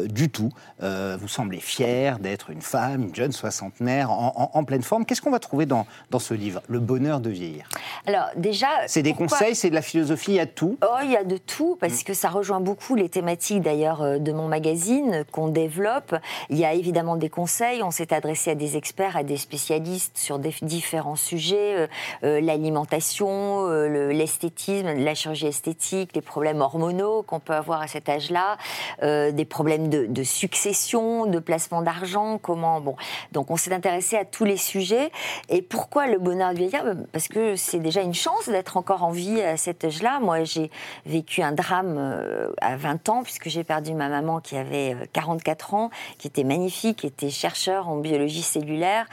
du 0.09 0.31
tout. 0.31 0.51
vous 0.81 1.29
semblez 1.29 1.61
fier 1.61 2.19
d'être 2.19 2.51
une 2.51 2.63
femme, 2.63 3.03
une 3.03 3.15
jeune 3.15 3.33
soixantenaire 3.33 4.11
en, 4.11 4.65
pleine 4.65 4.83
forme. 4.83 5.05
Qu'est-ce 5.05 5.23
qu'on 5.23 5.31
va 5.31 5.39
trouver 5.39 5.67
dans, 5.67 5.87
dans 6.11 6.19
ce 6.19 6.35
livre 6.35 6.63
Le 6.69 6.81
bonheur 6.81 7.21
de 7.21 7.31
vieillir? 7.31 7.69
Alors 8.07 8.27
déjà... 8.37 8.67
C'est 8.87 9.03
des 9.03 9.15
conseils, 9.15 9.55
c'est 9.55 9.71
de 9.71 9.75
la 9.75 9.83
philosophie, 9.83 10.33
il 10.33 10.37
y 10.37 10.41
a 10.41 10.47
de 10.47 10.51
tout? 10.51 10.79
Oh, 10.83 10.99
il 11.03 11.11
y 11.11 11.17
a 11.17 11.25
de 11.25 11.37
tout, 11.37 11.77
parce 11.81 12.03
que 12.03 12.15
ça 12.15 12.29
rejoint 12.29 12.61
beaucoup 12.61 12.95
les 12.95 13.09
thématiques 13.09 13.63
d'ailleurs 13.63 14.03
euh, 14.03 14.19
de 14.19 14.33
mon 14.33 14.49
magazine 14.49 15.25
qu'on 15.33 15.49
développe. 15.49 16.15
Il 16.51 16.59
y 16.59 16.65
a 16.65 16.75
évidemment 16.75 17.17
des 17.17 17.29
conseils, 17.29 17.83
on 17.83 17.91
s'est 17.91 18.06
adressé 18.13 18.51
à 18.51 18.55
des 18.55 18.77
experts, 18.77 19.17
à 19.17 19.23
des 19.23 19.37
spécialistes 19.37 20.19
sur 20.19 20.39
différents 20.39 21.17
sujets, 21.17 21.77
euh, 21.77 21.87
euh, 22.25 22.41
l'alimentation, 22.41 23.67
l'esthétisme, 23.89 24.93
la 24.93 25.15
chirurgie 25.15 25.47
esthétique, 25.47 26.11
les 26.15 26.21
problèmes 26.21 26.61
hormonaux 26.61 27.23
qu'on 27.23 27.41
peut 27.41 27.55
avoir 27.55 27.83
à 27.83 27.87
cet 27.87 28.09
âge-là, 28.09 28.57
des 29.03 29.45
problèmes 29.45 29.89
de, 29.89 30.23
succession, 30.23 31.27
de 31.27 31.39
placement 31.39 31.83
d'argent, 31.83 32.39
comment. 32.39 32.81
Bon, 32.81 32.97
donc 33.33 33.51
on 33.51 33.57
s'est 33.57 33.73
intéressé 33.73 34.17
à 34.17 34.25
tous 34.25 34.45
les 34.45 34.57
sujets. 34.57 35.11
Et 35.49 35.63
pourquoi 35.63 36.07
le 36.07 36.19
bonheur 36.19 36.53
de 36.53 36.59
vieillir? 36.59 36.85
Parce 37.13 37.29
que 37.29 37.57
c'est 37.57 37.79
déjà 37.79 38.03
une 38.03 38.15
chance 38.15 38.49
d'être 38.49 38.77
encore 38.77 39.03
en 39.03 39.11
vie 39.11 39.41
à 39.43 39.57
cet 39.57 39.85
âge-là. 39.85 40.21
Moi, 40.21 40.45
j'ai 40.45 40.71
vécu 41.05 41.43
un 41.43 41.53
drame 41.53 41.97
euh, 41.99 42.49
à 42.61 42.77
20 42.77 43.09
ans, 43.09 43.23
puisque 43.23 43.49
j'ai 43.49 43.65
perdu 43.65 43.95
ma 43.95 44.09
maman 44.09 44.41
qui 44.41 44.57
avait 44.57 44.97
44 45.13 45.75
euh, 45.75 45.77
ans, 45.77 45.91
qui 46.19 46.27
était 46.27 46.45
magnifique, 46.45 46.99
qui 46.99 47.07
était 47.07 47.31
chercheur 47.31 47.89
en 47.89 47.96
biologie 47.97 48.43
cellulaire. 48.43 49.07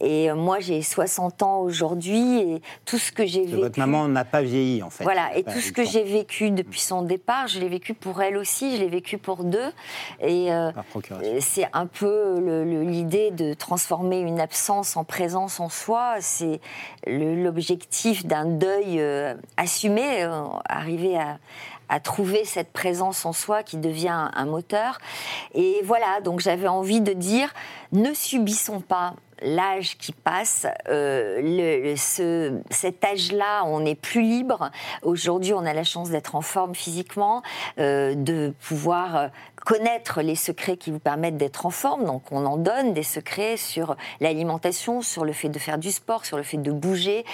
Et 0.00 0.30
euh, 0.30 0.34
moi, 0.34 0.60
j'ai 0.60 0.82
60 0.82 1.42
ans 1.42 1.60
aujourd'hui, 1.60 2.38
et 2.40 2.62
tout 2.84 2.98
ce 2.98 3.12
que 3.12 3.26
j'ai 3.26 3.44
vécu. 3.44 3.56
Votre 3.56 3.78
maman 3.78 4.08
n'a 4.08 4.24
pas 4.24 4.42
vieilli, 4.42 4.82
en 4.82 4.90
fait. 4.90 5.04
Voilà, 5.04 5.36
et 5.36 5.44
tout 5.44 5.60
ce 5.60 5.72
que 5.72 5.84
j'ai 5.84 6.04
vécu 6.04 6.50
depuis 6.50 6.80
son 6.80 7.02
départ, 7.02 7.48
je 7.48 7.60
l'ai 7.60 7.68
vécu 7.68 7.94
pour 7.94 8.22
elle 8.22 8.36
aussi, 8.36 8.76
je 8.76 8.82
l'ai 8.82 8.88
vécu 8.88 9.18
pour 9.18 9.44
deux. 9.44 9.72
Et 10.20 10.50
c'est 11.40 11.68
un 11.72 11.86
peu 11.86 12.64
l'idée 12.84 13.30
de 13.30 13.54
transformer 13.54 14.20
une 14.20 14.40
absence 14.40 14.96
en 14.96 15.04
présence 15.04 15.60
en 15.60 15.68
soi, 15.68 16.16
c'est 16.20 16.60
l'objectif 17.06 18.26
d'un 18.26 18.44
deuil 18.44 19.00
euh, 19.00 19.34
assumé, 19.56 20.22
euh, 20.22 20.42
arriver 20.68 21.16
à, 21.16 21.38
trouver 22.00 22.44
cette 22.44 22.72
présence 22.72 23.24
en 23.24 23.32
soi 23.32 23.62
qui 23.62 23.78
devient 23.78 24.30
un 24.34 24.44
moteur. 24.44 24.98
Et 25.54 25.80
voilà, 25.84 26.20
donc 26.22 26.40
j'avais 26.40 26.68
envie 26.68 27.00
de 27.00 27.12
dire, 27.12 27.52
ne 27.92 28.12
subissons 28.12 28.80
pas 28.80 29.14
l'âge 29.42 29.96
qui 29.98 30.12
passe, 30.12 30.66
euh, 30.88 31.40
le, 31.42 31.96
ce, 31.96 32.58
cet 32.70 33.04
âge-là, 33.04 33.62
on 33.66 33.84
est 33.84 33.94
plus 33.94 34.22
libre. 34.22 34.70
Aujourd'hui, 35.02 35.52
on 35.54 35.64
a 35.64 35.72
la 35.72 35.84
chance 35.84 36.10
d'être 36.10 36.34
en 36.34 36.40
forme 36.40 36.74
physiquement, 36.74 37.42
euh, 37.78 38.14
de 38.14 38.52
pouvoir 38.60 39.16
euh, 39.16 39.28
connaître 39.68 40.22
les 40.22 40.34
secrets 40.34 40.78
qui 40.78 40.90
vous 40.90 40.98
permettent 40.98 41.36
d'être 41.36 41.66
en 41.66 41.70
forme. 41.70 42.06
Donc, 42.06 42.32
on 42.32 42.46
en 42.46 42.56
donne 42.56 42.94
des 42.94 43.02
secrets 43.02 43.58
sur 43.58 43.96
l'alimentation, 44.18 45.02
sur 45.02 45.26
le 45.26 45.34
fait 45.34 45.50
de 45.50 45.58
faire 45.58 45.76
du 45.76 45.92
sport, 45.92 46.24
sur 46.24 46.38
le 46.38 46.42
fait 46.42 46.56
de 46.56 46.72
bouger, 46.72 47.26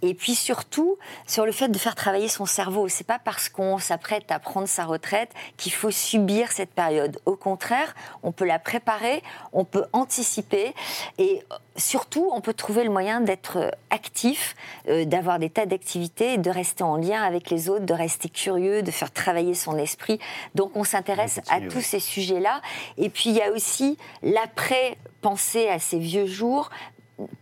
et 0.00 0.14
puis 0.14 0.34
surtout 0.34 0.96
sur 1.26 1.44
le 1.44 1.52
fait 1.52 1.68
de 1.68 1.76
faire 1.76 1.94
travailler 1.94 2.28
son 2.28 2.46
cerveau. 2.46 2.88
C'est 2.88 3.06
pas 3.06 3.18
parce 3.18 3.50
qu'on 3.50 3.76
s'apprête 3.76 4.30
à 4.30 4.38
prendre 4.38 4.68
sa 4.68 4.86
retraite 4.86 5.32
qu'il 5.58 5.72
faut 5.72 5.90
subir 5.90 6.50
cette 6.50 6.70
période. 6.70 7.20
Au 7.26 7.36
contraire, 7.36 7.94
on 8.22 8.32
peut 8.32 8.46
la 8.46 8.58
préparer, 8.58 9.22
on 9.52 9.66
peut 9.66 9.84
anticiper, 9.92 10.74
et 11.18 11.42
surtout, 11.76 12.30
on 12.32 12.40
peut 12.40 12.54
trouver 12.54 12.84
le 12.84 12.90
moyen 12.90 13.20
d'être 13.20 13.72
actif, 13.90 14.54
euh, 14.88 15.04
d'avoir 15.04 15.38
des 15.38 15.50
tas 15.50 15.66
d'activités, 15.66 16.38
de 16.38 16.50
rester 16.50 16.84
en 16.84 16.96
lien 16.96 17.22
avec 17.22 17.50
les 17.50 17.68
autres, 17.68 17.86
de 17.86 17.94
rester 17.94 18.28
curieux, 18.28 18.82
de 18.82 18.90
faire 18.90 19.10
travailler 19.10 19.54
son 19.54 19.78
esprit. 19.78 20.18
Donc, 20.54 20.72
on 20.74 20.84
s'intéresse 20.84 21.40
à 21.48 21.60
tous 21.60 21.80
ces 21.80 22.00
sujets-là. 22.00 22.60
Et 22.98 23.08
puis, 23.08 23.30
il 23.30 23.36
y 23.36 23.42
a 23.42 23.50
aussi 23.50 23.96
l'après-pensée 24.22 25.68
à 25.68 25.78
ces 25.78 25.98
vieux 25.98 26.26
jours, 26.26 26.70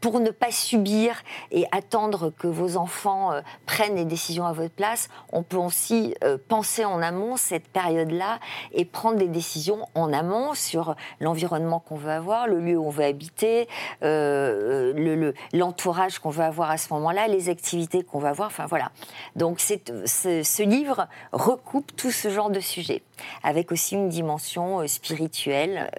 pour 0.00 0.20
ne 0.20 0.30
pas 0.30 0.50
subir 0.50 1.22
et 1.50 1.66
attendre 1.72 2.32
que 2.38 2.46
vos 2.46 2.76
enfants 2.76 3.32
euh, 3.32 3.40
prennent 3.66 3.96
les 3.96 4.04
décisions 4.04 4.44
à 4.44 4.52
votre 4.52 4.74
place, 4.74 5.08
on 5.32 5.42
peut 5.42 5.56
aussi 5.56 6.14
euh, 6.24 6.38
penser 6.48 6.84
en 6.84 7.02
amont 7.02 7.36
cette 7.36 7.68
période-là 7.68 8.40
et 8.72 8.84
prendre 8.84 9.18
des 9.18 9.28
décisions 9.28 9.86
en 9.94 10.12
amont 10.12 10.54
sur 10.54 10.94
l'environnement 11.20 11.80
qu'on 11.80 11.96
veut 11.96 12.10
avoir, 12.10 12.46
le 12.46 12.60
lieu 12.60 12.78
où 12.78 12.86
on 12.86 12.90
veut 12.90 13.04
habiter, 13.04 13.68
euh, 14.02 15.32
l'entourage 15.52 16.18
qu'on 16.18 16.30
veut 16.30 16.44
avoir 16.44 16.70
à 16.70 16.78
ce 16.78 16.92
moment-là, 16.94 17.28
les 17.28 17.48
activités 17.48 18.02
qu'on 18.02 18.18
va 18.18 18.30
avoir. 18.30 18.48
Enfin 18.48 18.66
voilà. 18.66 18.90
Donc 19.36 19.60
ce 19.60 20.62
livre 20.62 21.08
recoupe 21.32 21.94
tout 21.96 22.10
ce 22.10 22.30
genre 22.30 22.50
de 22.50 22.60
sujets, 22.60 23.02
avec 23.42 23.72
aussi 23.72 23.94
une 23.94 24.08
dimension 24.08 24.86
spirituelle 24.86 25.90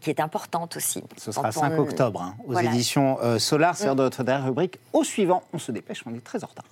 qui 0.00 0.10
est 0.10 0.20
importante 0.20 0.76
aussi. 0.76 1.02
Ce 1.16 1.32
sera 1.32 1.52
5 1.52 1.78
octobre 1.78 2.22
hein, 2.22 2.36
aux 2.46 2.58
éditions 2.58 3.05
euh, 3.22 3.38
Solar, 3.38 3.76
c'est 3.76 3.90
mm. 3.90 3.94
de 3.94 4.02
notre 4.02 4.24
dernière 4.24 4.46
rubrique. 4.46 4.78
Au 4.92 5.04
suivant, 5.04 5.42
on 5.52 5.58
se 5.58 5.72
dépêche, 5.72 6.02
on 6.06 6.14
est 6.14 6.24
très 6.24 6.42
en 6.44 6.48
retard. 6.48 6.64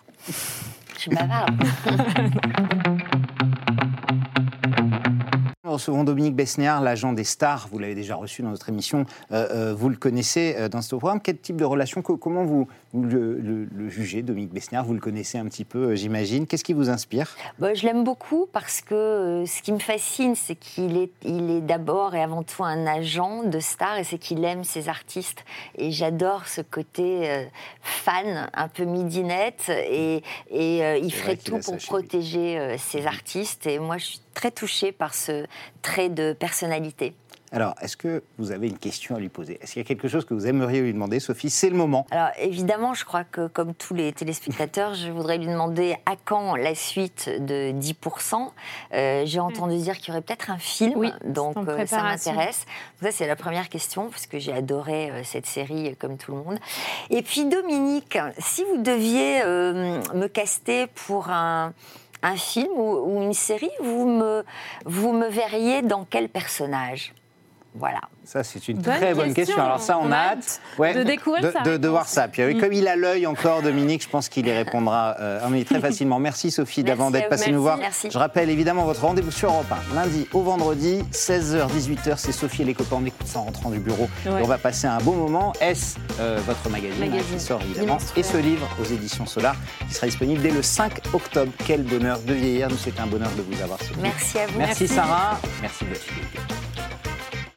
Je 0.95 1.01
suis 1.01 1.11
bavarde. 1.11 1.51
Nous 5.65 5.73
recevons 5.73 6.05
Dominique 6.05 6.37
Besnéard, 6.37 6.83
l'agent 6.83 7.15
des 7.15 7.25
stars. 7.25 7.69
Vous 7.73 7.79
l'avez 7.79 7.95
déjà 7.95 8.17
reçu 8.17 8.43
dans 8.43 8.51
notre 8.51 8.69
émission. 8.69 9.07
Euh, 9.33 9.71
euh, 9.71 9.75
vous 9.75 9.89
le 9.89 9.97
connaissez 9.97 10.55
euh, 10.59 10.69
dans 10.69 10.83
ce 10.83 10.95
programme. 10.95 11.23
Quel 11.23 11.39
type 11.39 11.57
de 11.57 11.65
relation 11.65 12.03
Comment 12.03 12.45
vous, 12.45 12.69
le, 13.03 13.89
jugez, 13.89 14.23
Dominique 14.23 14.53
Besnéard 14.53 14.85
Vous 14.85 14.95
le 14.95 15.01
connaissez 15.01 15.39
un 15.39 15.47
petit 15.47 15.65
peu, 15.65 15.95
j'imagine. 15.95 16.47
Qu'est-ce 16.47 16.65
qui 16.65 16.73
vous 16.73 16.91
inspire? 16.91 17.37
Bah, 17.59 17.75
Je 17.75 17.85
l'aime 17.85 18.05
beaucoup 18.05 18.47
parce 18.53 18.81
que 18.81 19.45
ce 19.47 19.63
qui 19.63 19.73
me 19.73 19.79
fascine, 19.79 20.35
c'est 20.35 20.55
qu'il 20.55 20.97
est, 20.97 21.11
il 21.25 21.51
est 21.51 21.61
d'abord 21.61 22.15
et 22.15 22.23
avant 22.23 22.43
tout 22.43 22.65
un 22.65 22.87
agent 22.87 23.45
de 23.45 23.61
stars 23.61 23.99
et 23.99 24.05
c'est 24.05 24.19
qu'il 24.19 24.45
aime 24.45 24.65
ses 24.65 24.89
artistes. 24.89 25.45
Et 25.77 25.91
j'adore 25.91 26.47
ce 26.47 26.61
côté 26.61 27.47
fan, 27.83 28.49
un 28.53 28.69
peu 28.69 28.85
midinette. 28.85 29.69
Et, 29.69 30.23
et 30.51 30.99
il 30.99 31.13
ferait 31.13 31.37
tout 31.37 31.59
pour 31.59 31.77
protéger 31.79 32.77
ses 32.79 33.07
artistes. 33.07 33.67
Et 33.67 33.79
moi, 33.79 33.99
je 33.99 34.05
suis 34.05 34.21
très 34.35 34.51
touchée 34.51 34.93
par 34.93 35.15
ce 35.15 35.47
trait 35.83 36.09
de 36.09 36.33
personnalité. 36.33 37.15
Alors, 37.55 37.77
est-ce 37.81 37.97
que 37.97 38.25
vous 38.37 38.51
avez 38.51 38.67
une 38.67 38.79
question 38.79 39.15
à 39.15 39.21
lui 39.21 39.29
poser? 39.29 39.61
Est-ce 39.63 39.75
qu'il 39.75 39.81
y 39.81 39.85
a 39.85 39.87
quelque 39.87 40.09
chose 40.09 40.25
que 40.25 40.35
vous 40.35 40.49
aimeriez 40.49 40.81
lui 40.81 40.93
demander? 40.93 41.21
Sophie, 41.21 41.51
c'est 41.51 41.71
le 41.71 41.77
moment. 41.77 42.05
Alors, 42.11 42.31
évidemment, 42.41 42.95
je 42.95 43.05
crois 43.05 43.23
que 43.23 43.47
comme 43.47 43.75
tous 43.75 43.95
les 43.95 44.13
téléspectateurs, 44.13 44.95
je 44.95 45.09
voudrais 45.09 45.39
lui 45.39 45.47
demander 45.47 45.95
à 46.05 46.17
quand 46.17 46.57
la 46.57 46.75
suite 46.75 47.29
de 47.29 47.71
10%. 47.71 48.51
Euh, 48.93 49.23
j'ai 49.25 49.39
entendu 49.39 49.77
dire 49.77 49.99
qu'il 49.99 50.09
y 50.09 50.11
aurait 50.11 50.23
peut-être 50.23 50.51
un 50.51 50.59
film, 50.59 50.95
oui, 50.97 51.13
donc 51.25 51.57
euh, 51.57 51.87
ça 51.87 52.03
m'intéresse. 52.03 52.67
Ça, 53.01 53.13
c'est 53.13 53.29
la 53.29 53.37
première 53.37 53.69
question, 53.69 54.11
parce 54.11 54.27
que 54.27 54.41
j'ai 54.41 54.53
adoré 54.53 55.13
euh, 55.13 55.21
cette 55.23 55.47
série 55.47 55.95
comme 55.95 56.17
tout 56.17 56.33
le 56.33 56.39
monde. 56.39 56.59
Et 57.11 57.23
puis, 57.23 57.45
Dominique, 57.45 58.19
si 58.39 58.65
vous 58.65 58.83
deviez 58.83 59.45
me 59.45 60.27
caster 60.27 60.89
pour 60.89 61.31
un 61.31 61.73
un 62.25 62.37
film 62.37 62.73
ou, 62.75 63.23
une 63.23 63.35
série, 63.35 63.71
vous 63.81 64.09
me, 64.09 64.45
vous 64.87 65.13
me 65.13 65.29
verriez 65.29 65.83
dans 65.83 66.07
quel 66.07 66.31
personnage? 66.31 67.13
Voilà. 67.77 68.01
Ça, 68.25 68.45
c'est 68.45 68.69
une 68.69 68.81
très 68.81 69.15
bonne 69.15 69.35
question. 69.35 69.61
Alors 69.61 69.81
ça, 69.81 69.99
on, 70.01 70.13
a 70.13 70.17
hâte 70.17 70.61
de 70.79 71.03
découvrir 71.03 71.53
de, 71.65 71.77
de, 71.77 71.89
voir 71.89 72.09
ça. 72.09 72.29
Puis 72.29 72.43
mm. 72.43 72.61
comme 72.61 72.73
il 72.73 72.87
a 72.87 72.95
l'œil 72.95 73.27
encore, 73.27 73.63
Dominique, 73.63 74.05
je 74.05 74.09
pense 74.09 74.29
qu'il 74.29 74.47
y 74.47 74.53
répondra 74.53 75.17
euh, 75.19 75.65
très 75.65 75.81
facilement. 75.81 76.21
Merci 76.21 76.53
Sophie 76.53 76.85
d'avant 76.85 77.11
d'être 77.11 77.29
passé 77.29 77.51
nous 77.51 77.63
voir. 77.63 77.79
Je 78.09 78.17
rappelle 78.17 78.49
évidemment 78.49 78.85
votre 78.85 79.01
rendez-vous 79.03 79.33
sur 79.33 79.51
Europe 79.51 79.67
1, 79.93 79.95
lundi 79.95 80.29
au 80.33 80.43
vendredi, 80.43 81.03
16h, 81.11 81.69
18h. 81.69 82.15
C'est 82.17 82.33
Sophie 82.33 82.63
et 82.63 82.65
les 82.65 82.75
copains. 82.75 82.97
On 83.01 83.07
écoute 83.07 83.27
ça 83.27 83.41
en 83.41 83.45
rentrant 83.45 83.71
du 83.71 83.81
bureau. 83.81 84.09
on 84.27 84.45
va 84.45 84.59
passer 84.59 84.87
un 84.87 84.99
bon 84.99 85.17
moment. 85.17 85.53
Est-ce 85.61 85.97
euh, 86.21 86.39
votre 86.47 86.71
magazine, 86.71 87.11
qui 87.33 87.41
sort 87.41 87.61
évidemment 87.63 87.99
Et 88.17 88.23
ce 88.23 88.37
livre 88.37 88.69
aux 88.81 88.85
éditions 88.85 89.27
Solar 89.27 89.57
qui 89.89 89.95
sera 89.95 90.07
disponible 90.07 90.41
dès 90.41 90.51
le 90.51 90.63
5 90.63 91.13
octobre. 91.13 91.51
Quel 91.67 91.83
bonheur 91.83 92.21
de 92.21 92.35
vieillir. 92.35 92.69
Nous, 92.69 92.77
c'est 92.77 92.99
un 93.01 93.07
bonheur 93.07 93.31
de 93.37 93.43
vous 93.43 93.61
avoir. 93.63 93.79
Merci 94.01 94.39
à 94.39 94.47
vous. 94.47 94.59
Merci, 94.59 94.87
Sarah. 94.87 95.41
Merci 95.61 95.85
de 95.85 95.91
votre 95.91 96.03
fidélité. 96.03 96.39